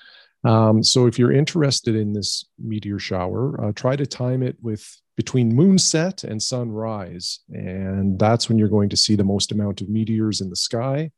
[0.44, 5.00] Um, so if you're interested in this meteor shower, uh, try to time it with
[5.16, 9.88] between moonset and sunrise, and that's when you're going to see the most amount of
[9.88, 11.10] meteors in the sky.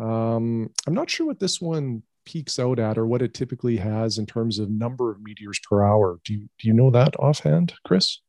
[0.00, 4.18] Um, I'm not sure what this one peaks out at or what it typically has
[4.18, 6.20] in terms of number of meteors per hour.
[6.24, 8.20] Do you, do you know that offhand, Chris?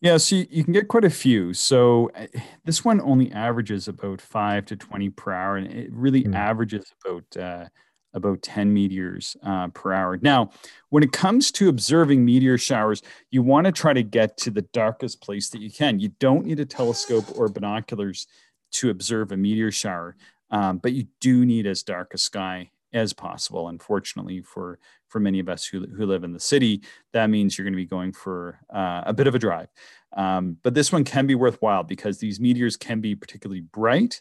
[0.00, 1.54] Yeah, so you, you, can get quite a few.
[1.54, 2.26] So uh,
[2.64, 6.34] this one only averages about five to 20 per hour, and it really mm.
[6.34, 7.68] averages about uh,
[8.12, 10.18] about 10 meteors uh, per hour.
[10.22, 10.50] Now,
[10.90, 14.62] when it comes to observing meteor showers, you want to try to get to the
[14.72, 15.98] darkest place that you can.
[15.98, 18.26] You don't need a telescope or binoculars
[18.74, 20.16] to observe a meteor shower,
[20.50, 23.68] um, but you do need as dark a sky as possible.
[23.68, 26.82] Unfortunately, for for many of us who, who live in the city,
[27.12, 29.68] that means you're going to be going for uh, a bit of a drive.
[30.16, 34.20] Um, but this one can be worthwhile because these meteors can be particularly bright.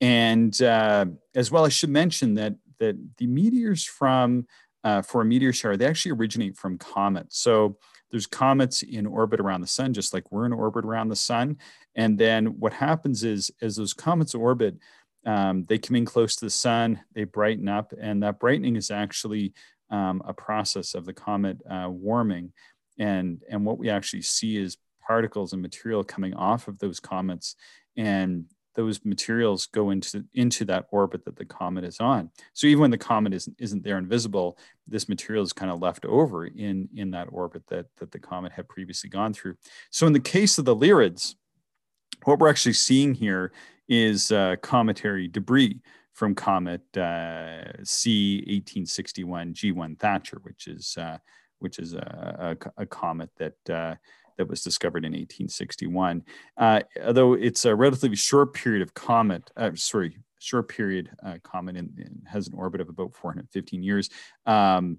[0.00, 4.46] And uh, as well, I should mention that that the meteors from
[4.84, 7.38] uh, for a meteor shower they actually originate from comets.
[7.38, 7.78] So
[8.12, 11.56] there's comets in orbit around the sun, just like we're in orbit around the sun.
[11.96, 14.76] And then what happens is, as those comets orbit,
[15.24, 18.90] um, they come in close to the sun, they brighten up, and that brightening is
[18.90, 19.54] actually
[19.90, 22.52] um, a process of the comet uh, warming.
[22.98, 27.56] And, and what we actually see is particles and material coming off of those comets
[27.96, 32.30] and those materials go into into that orbit that the comet is on.
[32.52, 36.04] So even when the comet isn't isn't there invisible, this material is kind of left
[36.04, 39.56] over in in that orbit that that the comet had previously gone through.
[39.90, 41.34] So in the case of the Lyrids,
[42.24, 43.52] what we're actually seeing here
[43.88, 45.80] is uh, cometary debris
[46.12, 51.18] from comet uh, C 1861 G1 Thatcher, which is uh,
[51.58, 53.94] which is a, a, a comet that uh,
[54.36, 56.22] that was discovered in 1861.
[56.56, 61.76] Uh, although it's a relatively short period of comet, uh, sorry, short period uh, comet
[61.76, 64.10] and, has an orbit of about 415 years.
[64.46, 64.98] Um,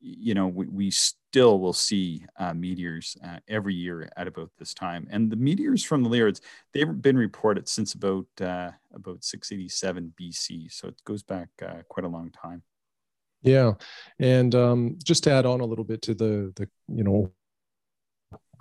[0.00, 4.72] you know, we, we, still will see uh, meteors uh, every year at about this
[4.72, 5.08] time.
[5.10, 6.40] And the meteors from the Lyrids,
[6.72, 10.70] they've been reported since about uh, about 687 BC.
[10.70, 11.48] So it goes back
[11.88, 12.62] quite a long time.
[13.44, 13.72] Yeah,
[14.18, 17.30] and um, just to add on a little bit to the the you know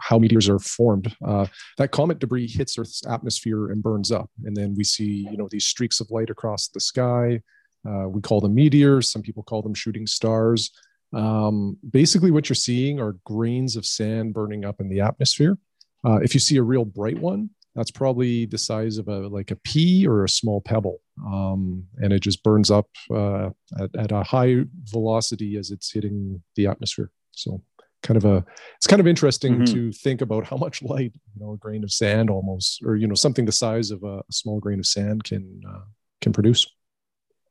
[0.04, 1.16] how meteors are formed.
[1.26, 1.46] Uh,
[1.78, 5.48] that comet debris hits Earth's atmosphere and burns up, and then we see you know
[5.50, 7.42] these streaks of light across the sky.
[7.88, 9.12] Uh, we call them meteors.
[9.12, 10.72] Some people call them shooting stars.
[11.14, 15.58] Um, basically, what you're seeing are grains of sand burning up in the atmosphere.
[16.06, 19.52] Uh, if you see a real bright one, that's probably the size of a like
[19.52, 24.12] a pea or a small pebble, um, and it just burns up uh, at, at
[24.12, 27.10] a high velocity as it's hitting the atmosphere.
[27.32, 27.62] So
[28.04, 29.74] kind of a it's kind of interesting mm-hmm.
[29.74, 33.08] to think about how much light you know a grain of sand almost or you
[33.08, 35.86] know something the size of a, a small grain of sand can uh,
[36.22, 36.68] can produce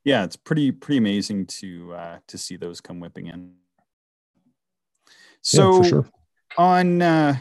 [0.05, 3.53] yeah it's pretty pretty amazing to uh, to see those come whipping in
[5.41, 6.09] so yeah, sure.
[6.57, 7.35] on uh,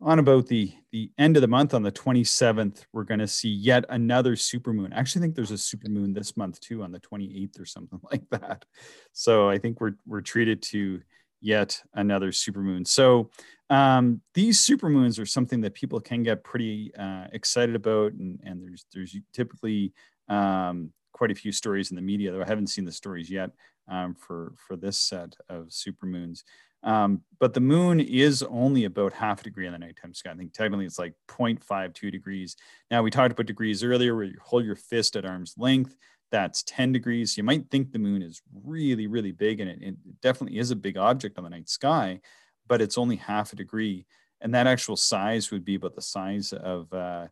[0.00, 3.50] on about the the end of the month on the 27th we're going to see
[3.50, 7.60] yet another supermoon i actually think there's a supermoon this month too on the 28th
[7.60, 8.64] or something like that
[9.12, 11.00] so i think we're we're treated to
[11.44, 12.86] yet another supermoon.
[12.86, 13.30] So
[13.68, 18.62] um, these supermoons are something that people can get pretty uh, excited about, and, and
[18.62, 19.92] there's there's typically
[20.28, 23.50] um, quite a few stories in the media, though I haven't seen the stories yet
[23.88, 26.44] um, for for this set of supermoons.
[26.82, 30.32] Um, but the moon is only about half a degree in the nighttime sky.
[30.32, 32.56] I think technically it's like 0.52 degrees.
[32.90, 35.96] Now we talked about degrees earlier, where you hold your fist at arm's length
[36.30, 37.36] that's 10 degrees.
[37.36, 40.76] You might think the moon is really, really big, and it, it definitely is a
[40.76, 42.20] big object on the night sky,
[42.66, 44.06] but it's only half a degree.
[44.40, 47.28] And that actual size would be about the size of, uh,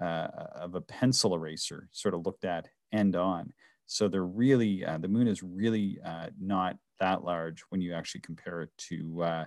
[0.00, 3.52] uh, of a pencil eraser, sort of looked at end on.
[3.86, 8.22] So they're really, uh, the moon is really uh, not that large when you actually
[8.22, 9.44] compare it to, uh,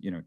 [0.00, 0.22] you know,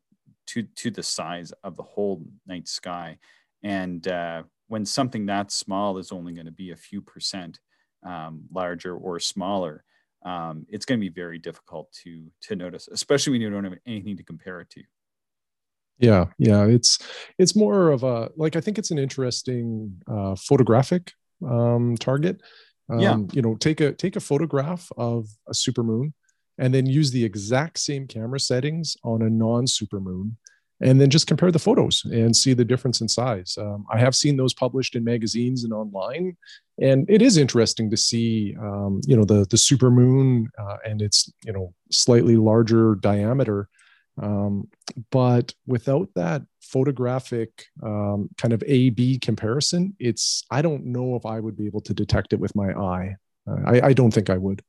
[0.48, 3.18] to, to the size of the whole night sky.
[3.64, 7.60] And uh, when something that small is only going to be a few percent,
[8.06, 9.84] um, larger or smaller,
[10.26, 13.78] um, it's going to be very difficult to to notice, especially when you don't have
[13.86, 14.84] anything to compare it to.
[16.00, 17.00] Yeah, yeah, it's
[17.38, 21.14] it's more of a like I think it's an interesting uh, photographic
[21.48, 22.42] um, target
[22.90, 23.18] Um, yeah.
[23.32, 26.14] You know, take a take a photograph of a supermoon,
[26.58, 30.36] and then use the exact same camera settings on a non-supermoon,
[30.82, 33.58] and then just compare the photos and see the difference in size.
[33.58, 36.36] Um, I have seen those published in magazines and online,
[36.82, 41.32] and it is interesting to see, um, you know, the the supermoon uh, and its
[41.46, 43.70] you know slightly larger diameter.
[44.22, 44.68] Um,
[45.10, 51.26] but without that photographic um, kind of A B comparison, it's I don't know if
[51.26, 53.16] I would be able to detect it with my eye.
[53.50, 54.62] Uh, I, I don't think I would.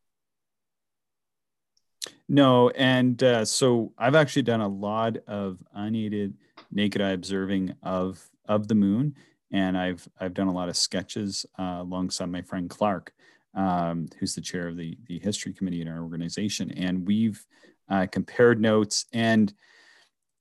[2.29, 6.35] No, and uh, so I've actually done a lot of unaided
[6.71, 9.15] naked eye observing of of the moon,
[9.53, 13.13] and I've I've done a lot of sketches uh, alongside my friend Clark,
[13.55, 17.45] um, who's the chair of the the history committee in our organization, and we've
[17.89, 19.53] uh, compared notes and.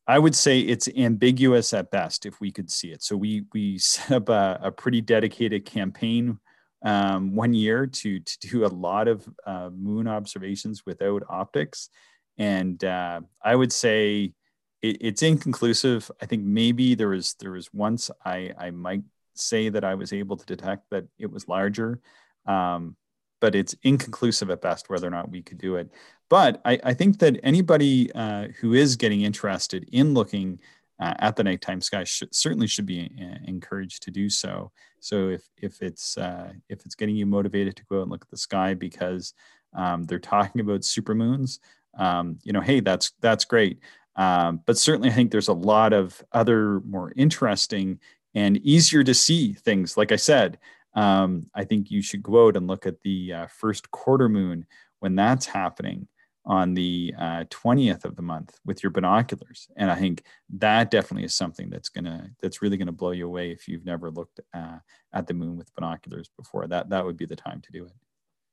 [0.05, 3.01] I would say it's ambiguous at best if we could see it.
[3.01, 6.39] So we we set up a, a pretty dedicated campaign
[6.83, 11.89] um, one year to to do a lot of uh, moon observations without optics,
[12.37, 14.33] and uh, I would say
[14.81, 16.11] it, it's inconclusive.
[16.21, 19.03] I think maybe there was there was once I I might
[19.35, 21.99] say that I was able to detect that it was larger,
[22.45, 22.95] um,
[23.39, 25.89] but it's inconclusive at best whether or not we could do it.
[26.29, 30.59] But I, I think that anybody uh, who is getting interested in looking
[30.99, 34.71] uh, at the nighttime sky certainly should be uh, encouraged to do so.
[34.99, 38.23] So if if it's uh, if it's getting you motivated to go out and look
[38.23, 39.33] at the sky because
[39.75, 41.59] um, they're talking about supermoons,
[41.97, 43.79] um, you know, hey, that's that's great.
[44.15, 47.99] Um, but certainly, I think there's a lot of other more interesting
[48.35, 49.97] and easier to see things.
[49.97, 50.59] Like I said,
[50.95, 54.65] um, I think you should go out and look at the uh, first quarter moon
[54.99, 56.07] when that's happening
[56.45, 59.67] on the uh, 20th of the month with your binoculars.
[59.77, 60.23] And i think
[60.57, 64.11] that definitely is something that's gonna that's really gonna blow you away if you've never
[64.11, 64.77] looked uh,
[65.13, 66.67] at the moon with binoculars before.
[66.67, 67.93] That that would be the time to do it.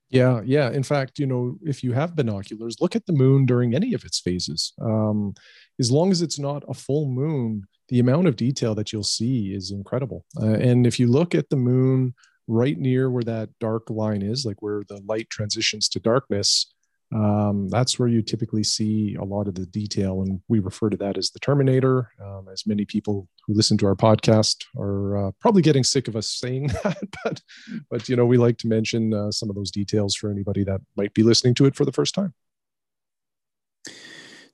[0.09, 0.71] Yeah yeah.
[0.71, 4.05] In fact you know if you have binoculars look at the moon during any of
[4.05, 4.73] its phases.
[4.81, 5.35] Um,
[5.79, 9.53] as long as it's not a full moon the amount of detail that you'll see
[9.53, 10.25] is incredible.
[10.41, 12.15] Uh, and if you look at the moon
[12.47, 16.73] right near where that dark line is like where the light transitions to darkness
[17.13, 20.23] um, that's where you typically see a lot of the detail.
[20.23, 23.87] And we refer to that as the Terminator, um, as many people who listen to
[23.87, 27.11] our podcast are uh, probably getting sick of us saying that.
[27.25, 27.43] but,
[27.91, 30.81] but, you know, we like to mention uh, some of those details for anybody that
[30.97, 32.33] might be listening to it for the first time.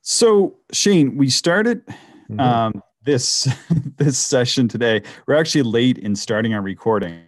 [0.00, 2.40] So, Shane, we started mm-hmm.
[2.40, 3.48] um, this
[3.96, 5.02] this session today.
[5.26, 7.22] We're actually late in starting our recording.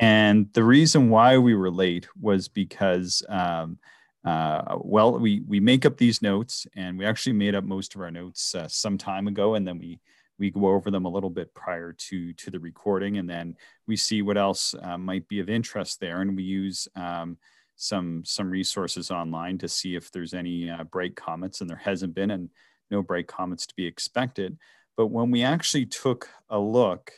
[0.00, 3.78] And the reason why we were late was because, um,
[4.24, 8.00] uh, well, we we make up these notes, and we actually made up most of
[8.00, 10.00] our notes uh, some time ago, and then we
[10.38, 13.96] we go over them a little bit prior to to the recording, and then we
[13.96, 17.36] see what else uh, might be of interest there, and we use um,
[17.76, 22.14] some some resources online to see if there's any uh, bright comets, and there hasn't
[22.14, 22.50] been, and
[22.90, 24.58] no bright comets to be expected.
[24.96, 27.12] But when we actually took a look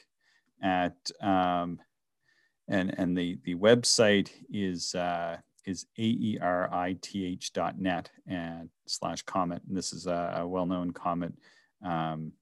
[0.62, 1.78] at um,
[2.68, 6.50] and and the the website is uh, is aerith.net
[8.26, 9.62] and slash comet.
[9.68, 11.34] And this is a, a well-known comet
[11.84, 12.32] um,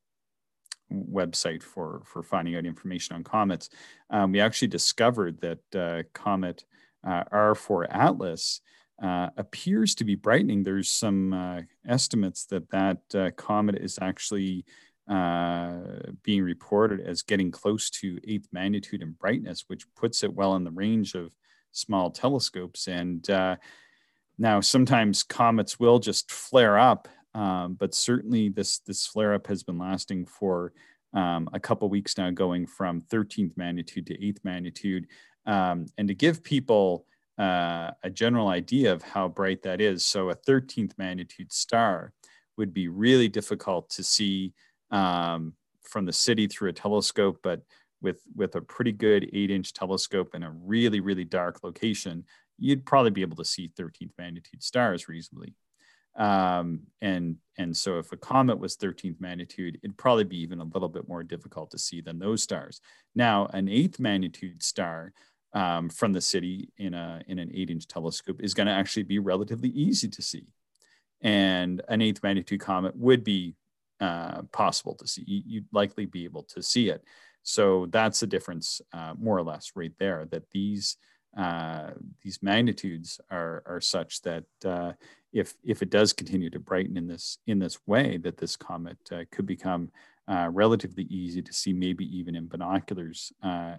[0.93, 3.71] website for for finding out information on comets.
[4.11, 6.65] Um, we actually discovered that uh, comet
[7.07, 8.61] uh, R4 Atlas
[9.03, 10.63] uh, appears to be brightening.
[10.63, 14.65] There's some uh, estimates that that uh, comet is actually
[15.09, 15.73] uh,
[16.23, 20.65] being reported as getting close to eighth magnitude in brightness, which puts it well in
[20.65, 21.35] the range of
[21.73, 22.89] small telescopes.
[22.89, 23.57] And uh,
[24.39, 29.63] now sometimes comets will just flare up, um, but certainly this this flare up has
[29.63, 30.73] been lasting for
[31.15, 35.07] um, a couple weeks now, going from 13th magnitude to eighth magnitude.
[35.47, 37.07] Um, and to give people
[37.39, 42.13] uh, a general idea of how bright that is, so a 13th magnitude star
[42.57, 44.53] would be really difficult to see
[44.91, 47.63] um, from the city through a telescope, but
[48.03, 52.25] with with a pretty good eight inch telescope in a really really dark location,
[52.59, 55.55] you'd probably be able to see 13th magnitude stars reasonably.
[56.17, 60.65] Um, and and so if a comet was 13th magnitude, it'd probably be even a
[60.65, 62.81] little bit more difficult to see than those stars.
[63.15, 65.13] Now, an eighth magnitude star
[65.53, 69.05] um, from the city in a in an eight inch telescope is going to actually
[69.05, 70.47] be relatively easy to see,
[71.21, 73.55] and an eighth magnitude comet would be
[74.01, 75.25] uh, possible to see.
[75.27, 77.03] You'd likely be able to see it.
[77.43, 80.27] So that's the difference, uh, more or less, right there.
[80.31, 80.97] That these
[81.37, 81.91] uh,
[82.23, 84.93] these magnitudes are are such that uh,
[85.33, 88.99] if if it does continue to brighten in this in this way, that this comet
[89.13, 89.91] uh, could become
[90.29, 93.33] relatively easy to see, maybe even in binoculars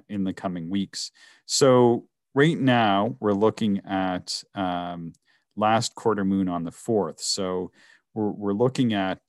[0.08, 1.12] in the coming weeks.
[1.46, 5.12] So right now we're looking at um,
[5.58, 7.20] last quarter moon on the 4th.
[7.20, 7.72] So
[8.14, 9.20] we're, we're looking at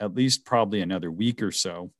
[0.00, 1.90] at least probably another week or so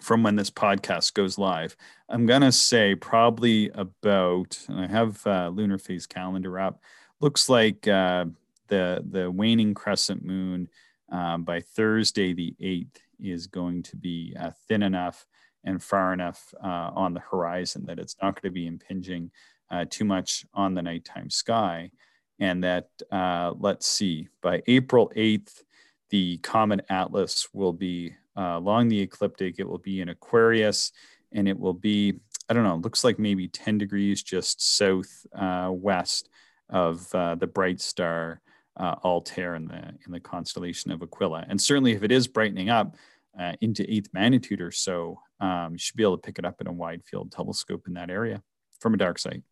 [0.00, 1.76] from when this podcast goes live.
[2.08, 6.80] I'm going to say probably about, and I have uh, lunar phase calendar up,
[7.20, 8.26] looks like uh,
[8.68, 10.68] the, the waning crescent moon
[11.10, 15.26] um, by Thursday, the 8th, is going to be uh, thin enough
[15.64, 19.30] and far enough uh, on the horizon that it's not going to be impinging
[19.70, 21.90] uh, too much on the nighttime sky.
[22.38, 25.62] And that, uh, let's see, by April 8th,
[26.12, 29.56] the comet Atlas will be uh, along the ecliptic.
[29.58, 30.92] It will be in Aquarius
[31.32, 35.70] and it will be, I don't know, looks like maybe 10 degrees just south uh,
[35.72, 36.28] west
[36.68, 38.42] of uh, the bright star
[38.76, 41.46] uh, Altair in the, in the constellation of Aquila.
[41.48, 42.94] And certainly if it is brightening up
[43.40, 46.60] uh, into eighth magnitude or so, um, you should be able to pick it up
[46.60, 48.42] in a wide field telescope in that area
[48.80, 49.42] from a dark site.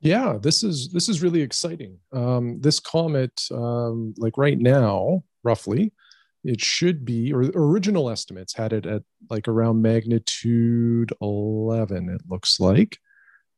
[0.00, 1.98] Yeah, this is this is really exciting.
[2.12, 5.92] Um, this comet, um, like right now, roughly,
[6.44, 12.60] it should be, or original estimates had it at like around magnitude 11, it looks
[12.60, 12.98] like,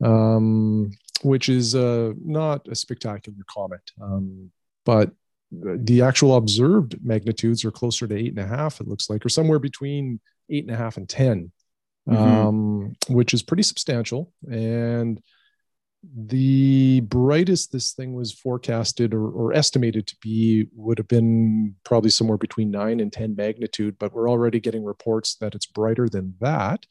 [0.05, 3.91] um, which is uh, not a spectacular comet.
[4.01, 4.51] Um,
[4.85, 5.11] but
[5.51, 9.29] the actual observed magnitudes are closer to eight and a half, it looks like, or
[9.29, 10.21] somewhere between
[10.51, 11.51] eight and a half and 10,
[12.09, 12.17] mm-hmm.
[12.17, 14.33] um, which is pretty substantial.
[14.51, 15.21] And
[16.15, 22.11] the brightest this thing was forecasted or, or, estimated to be would have been probably
[22.11, 26.35] somewhere between 9 and 10 magnitude but we're already getting reports that it's brighter than
[26.41, 26.85] that.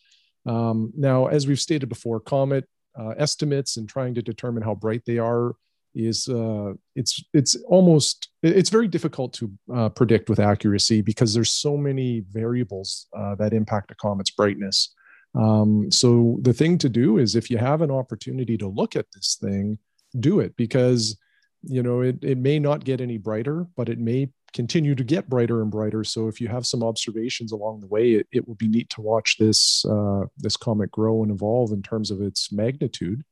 [0.46, 5.04] Um, now as we've stated before comet uh, estimates and trying to determine how bright
[5.06, 5.56] they are
[5.94, 11.52] is uh, it's it's almost it's very difficult to uh, predict with accuracy because there's
[11.52, 14.94] so many variables uh, that impact a comet's brightness
[15.36, 19.12] um, so the thing to do is if you have an opportunity to look at
[19.14, 19.78] this thing,
[20.20, 21.18] do it because
[21.64, 25.30] you know it, it may not get any brighter, but it may continue to get
[25.30, 26.06] brighter and brighter.
[26.06, 29.02] So if you have some observations along the way, it, it will be neat to
[29.02, 33.24] watch this uh, this comet grow and evolve in terms of its magnitude.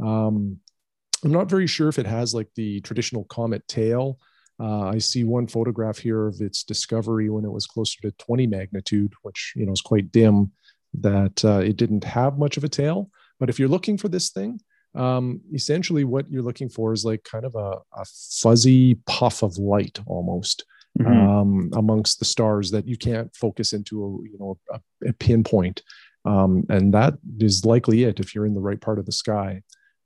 [0.00, 0.58] Um,
[1.24, 4.18] I'm not very sure if it has like the traditional comet tail.
[4.58, 8.46] Uh, I see one photograph here of its discovery when it was closer to 20
[8.46, 10.50] magnitude, which you know is quite dim
[10.94, 13.10] that uh, it didn't have much of a tail.
[13.38, 14.60] But if you're looking for this thing,
[14.94, 18.04] um, essentially what you're looking for is like kind of a, a
[18.40, 20.64] fuzzy puff of light almost
[20.98, 21.28] mm-hmm.
[21.28, 25.82] um, amongst the stars that you can't focus into a you know a, a pinpoint,
[26.24, 29.62] um, and that is likely it if you're in the right part of the sky.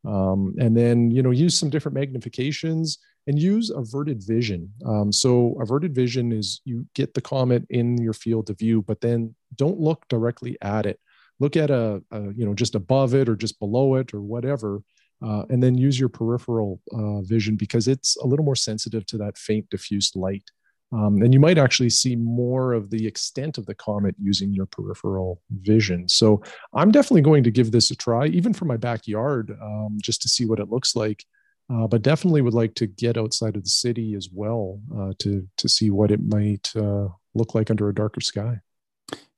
[0.07, 2.97] Um, and then you know use some different magnifications
[3.27, 4.73] and use averted vision.
[4.85, 9.01] Um, so averted vision is you get the comet in your field of view, but
[9.01, 10.99] then don't look directly at it.
[11.39, 14.83] Look at a, a you know just above it or just below it or whatever,
[15.25, 19.19] uh, and then use your peripheral uh, vision because it's a little more sensitive to
[19.19, 20.45] that faint diffused light.
[20.93, 24.67] Um, and you might actually see more of the extent of the comet using your
[24.67, 26.09] peripheral vision.
[26.09, 26.43] So
[26.75, 30.29] I'm definitely going to give this a try, even for my backyard, um, just to
[30.29, 31.25] see what it looks like
[31.73, 35.47] uh, but definitely would like to get outside of the city as well uh, to
[35.57, 38.61] to see what it might uh, look like under a darker sky.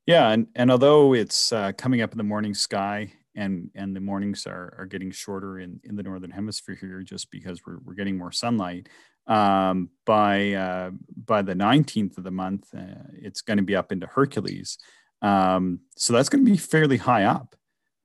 [0.07, 4.01] Yeah, and and although it's uh, coming up in the morning sky, and and the
[4.01, 7.95] mornings are are getting shorter in in the northern hemisphere here, just because we're we're
[7.95, 8.89] getting more sunlight.
[9.27, 10.91] Um, by uh,
[11.27, 14.79] by the nineteenth of the month, uh, it's going to be up into Hercules.
[15.21, 17.55] Um, so that's going to be fairly high up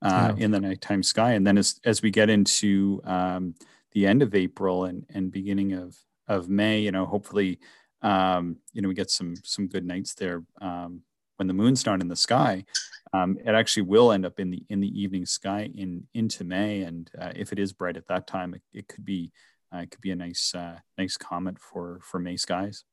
[0.02, 0.34] yeah.
[0.36, 3.54] in the nighttime sky, and then as as we get into um,
[3.98, 5.96] the end of April and and beginning of
[6.28, 6.80] of May.
[6.80, 7.58] You know, hopefully,
[8.02, 11.02] um, you know, we get some some good nights there um,
[11.36, 12.64] when the moon's not in the sky.
[13.12, 16.82] Um, it actually will end up in the in the evening sky in into May,
[16.82, 19.32] and uh, if it is bright at that time, it, it could be
[19.74, 22.84] uh, it could be a nice uh, nice comet for for May skies.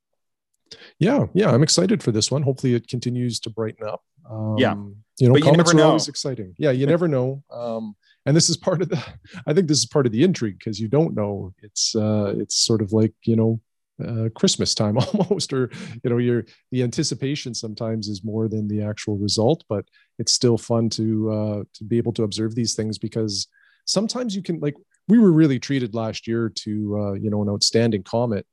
[0.98, 2.42] Yeah, yeah, I'm excited for this one.
[2.42, 4.02] Hopefully, it continues to brighten up.
[4.28, 4.74] Um, yeah,
[5.20, 6.56] you know, but comets are always exciting.
[6.58, 7.44] Yeah, you never know.
[7.52, 7.96] Um,
[8.26, 9.04] and this is part of the
[9.48, 12.56] i think this is part of the intrigue because you don't know it's uh it's
[12.56, 13.60] sort of like you know
[14.06, 15.70] uh, christmas time almost or
[16.04, 19.86] you know your the anticipation sometimes is more than the actual result but
[20.20, 23.48] it's still fun to uh to be able to observe these things because
[23.86, 24.76] sometimes you can like
[25.08, 28.46] we were really treated last year to uh you know an outstanding comet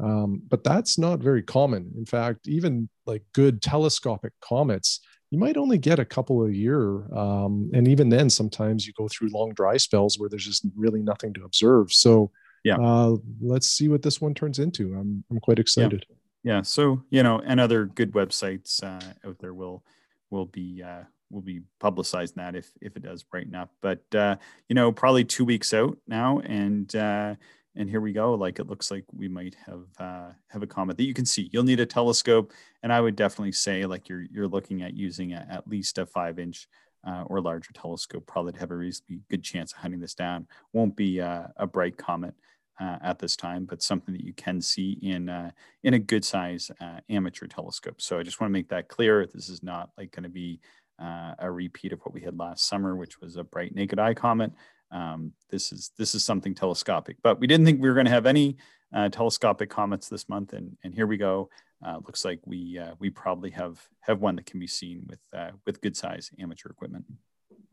[0.00, 1.90] um, but that's not very common.
[1.96, 5.00] In fact even like good telescopic comets
[5.30, 7.04] you might only get a couple a year.
[7.14, 11.02] Um, and even then, sometimes you go through long dry spells where there's just really
[11.02, 11.92] nothing to observe.
[11.92, 12.30] So,
[12.64, 14.94] yeah, uh, let's see what this one turns into.
[14.94, 16.06] I'm, I'm quite excited.
[16.42, 16.56] Yeah.
[16.56, 16.62] yeah.
[16.62, 19.84] So, you know, and other good websites uh, out there will,
[20.30, 23.70] will be, uh, we'll be publicizing that if if it does brighten up.
[23.82, 24.36] But uh,
[24.68, 27.34] you know, probably two weeks out now, and uh,
[27.78, 28.34] and here we go.
[28.34, 31.48] Like it looks like we might have uh, have a comet that you can see.
[31.52, 32.52] You'll need a telescope,
[32.82, 36.04] and I would definitely say like you're you're looking at using a, at least a
[36.04, 36.68] five inch
[37.06, 40.46] uh, or larger telescope, probably to have a reasonably good chance of hunting this down.
[40.72, 42.34] Won't be uh, a bright comet
[42.80, 45.52] uh, at this time, but something that you can see in uh,
[45.84, 48.00] in a good size uh, amateur telescope.
[48.00, 49.26] So I just want to make that clear.
[49.26, 50.60] This is not like going to be
[51.02, 54.14] uh, a repeat of what we had last summer, which was a bright naked eye
[54.14, 54.52] comet.
[54.90, 58.12] Um, this is this is something telescopic, but we didn't think we were going to
[58.12, 58.56] have any
[58.94, 61.50] uh, telescopic comets this month, and and here we go.
[61.84, 65.20] Uh, looks like we uh, we probably have have one that can be seen with
[65.36, 67.04] uh, with good size amateur equipment.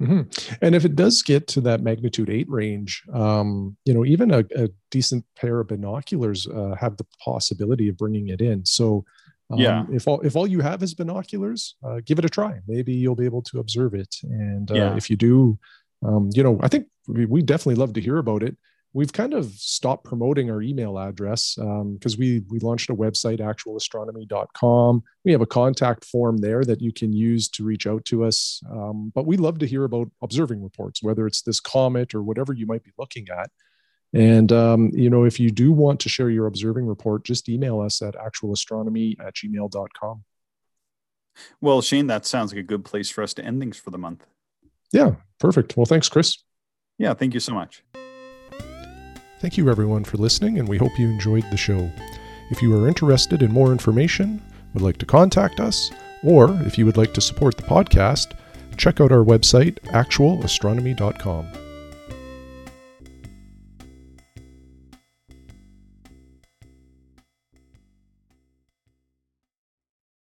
[0.01, 0.55] Mm-hmm.
[0.61, 4.43] And if it does get to that magnitude eight range, um, you know, even a,
[4.55, 8.65] a, decent pair of binoculars uh, have the possibility of bringing it in.
[8.65, 9.05] So,
[9.51, 12.59] um, yeah, if all if all you have is binoculars, uh, give it a try.
[12.67, 14.15] Maybe you'll be able to observe it.
[14.23, 14.95] And uh, yeah.
[14.95, 15.59] if you do,
[16.03, 18.57] um, you know, I think we, we definitely love to hear about it
[18.95, 23.39] we've kind of stopped promoting our email address because um, we we launched a website
[23.39, 28.23] actualastronomy.com we have a contact form there that you can use to reach out to
[28.23, 32.23] us um, but we love to hear about observing reports whether it's this comet or
[32.23, 33.51] whatever you might be looking at
[34.13, 37.79] and um, you know if you do want to share your observing report just email
[37.79, 40.23] us at actualastronomy at gmail.com
[41.61, 43.97] well shane that sounds like a good place for us to end things for the
[43.97, 44.25] month.
[44.91, 45.75] Yeah perfect.
[45.75, 46.37] Well thanks chris.
[46.97, 47.83] Yeah thank you so much.
[49.39, 51.91] Thank you, everyone, for listening, and we hope you enjoyed the show.
[52.49, 54.41] If you are interested in more information,
[54.73, 55.91] would like to contact us,
[56.23, 58.33] or if you would like to support the podcast,
[58.77, 61.64] check out our website, actualastronomy.com.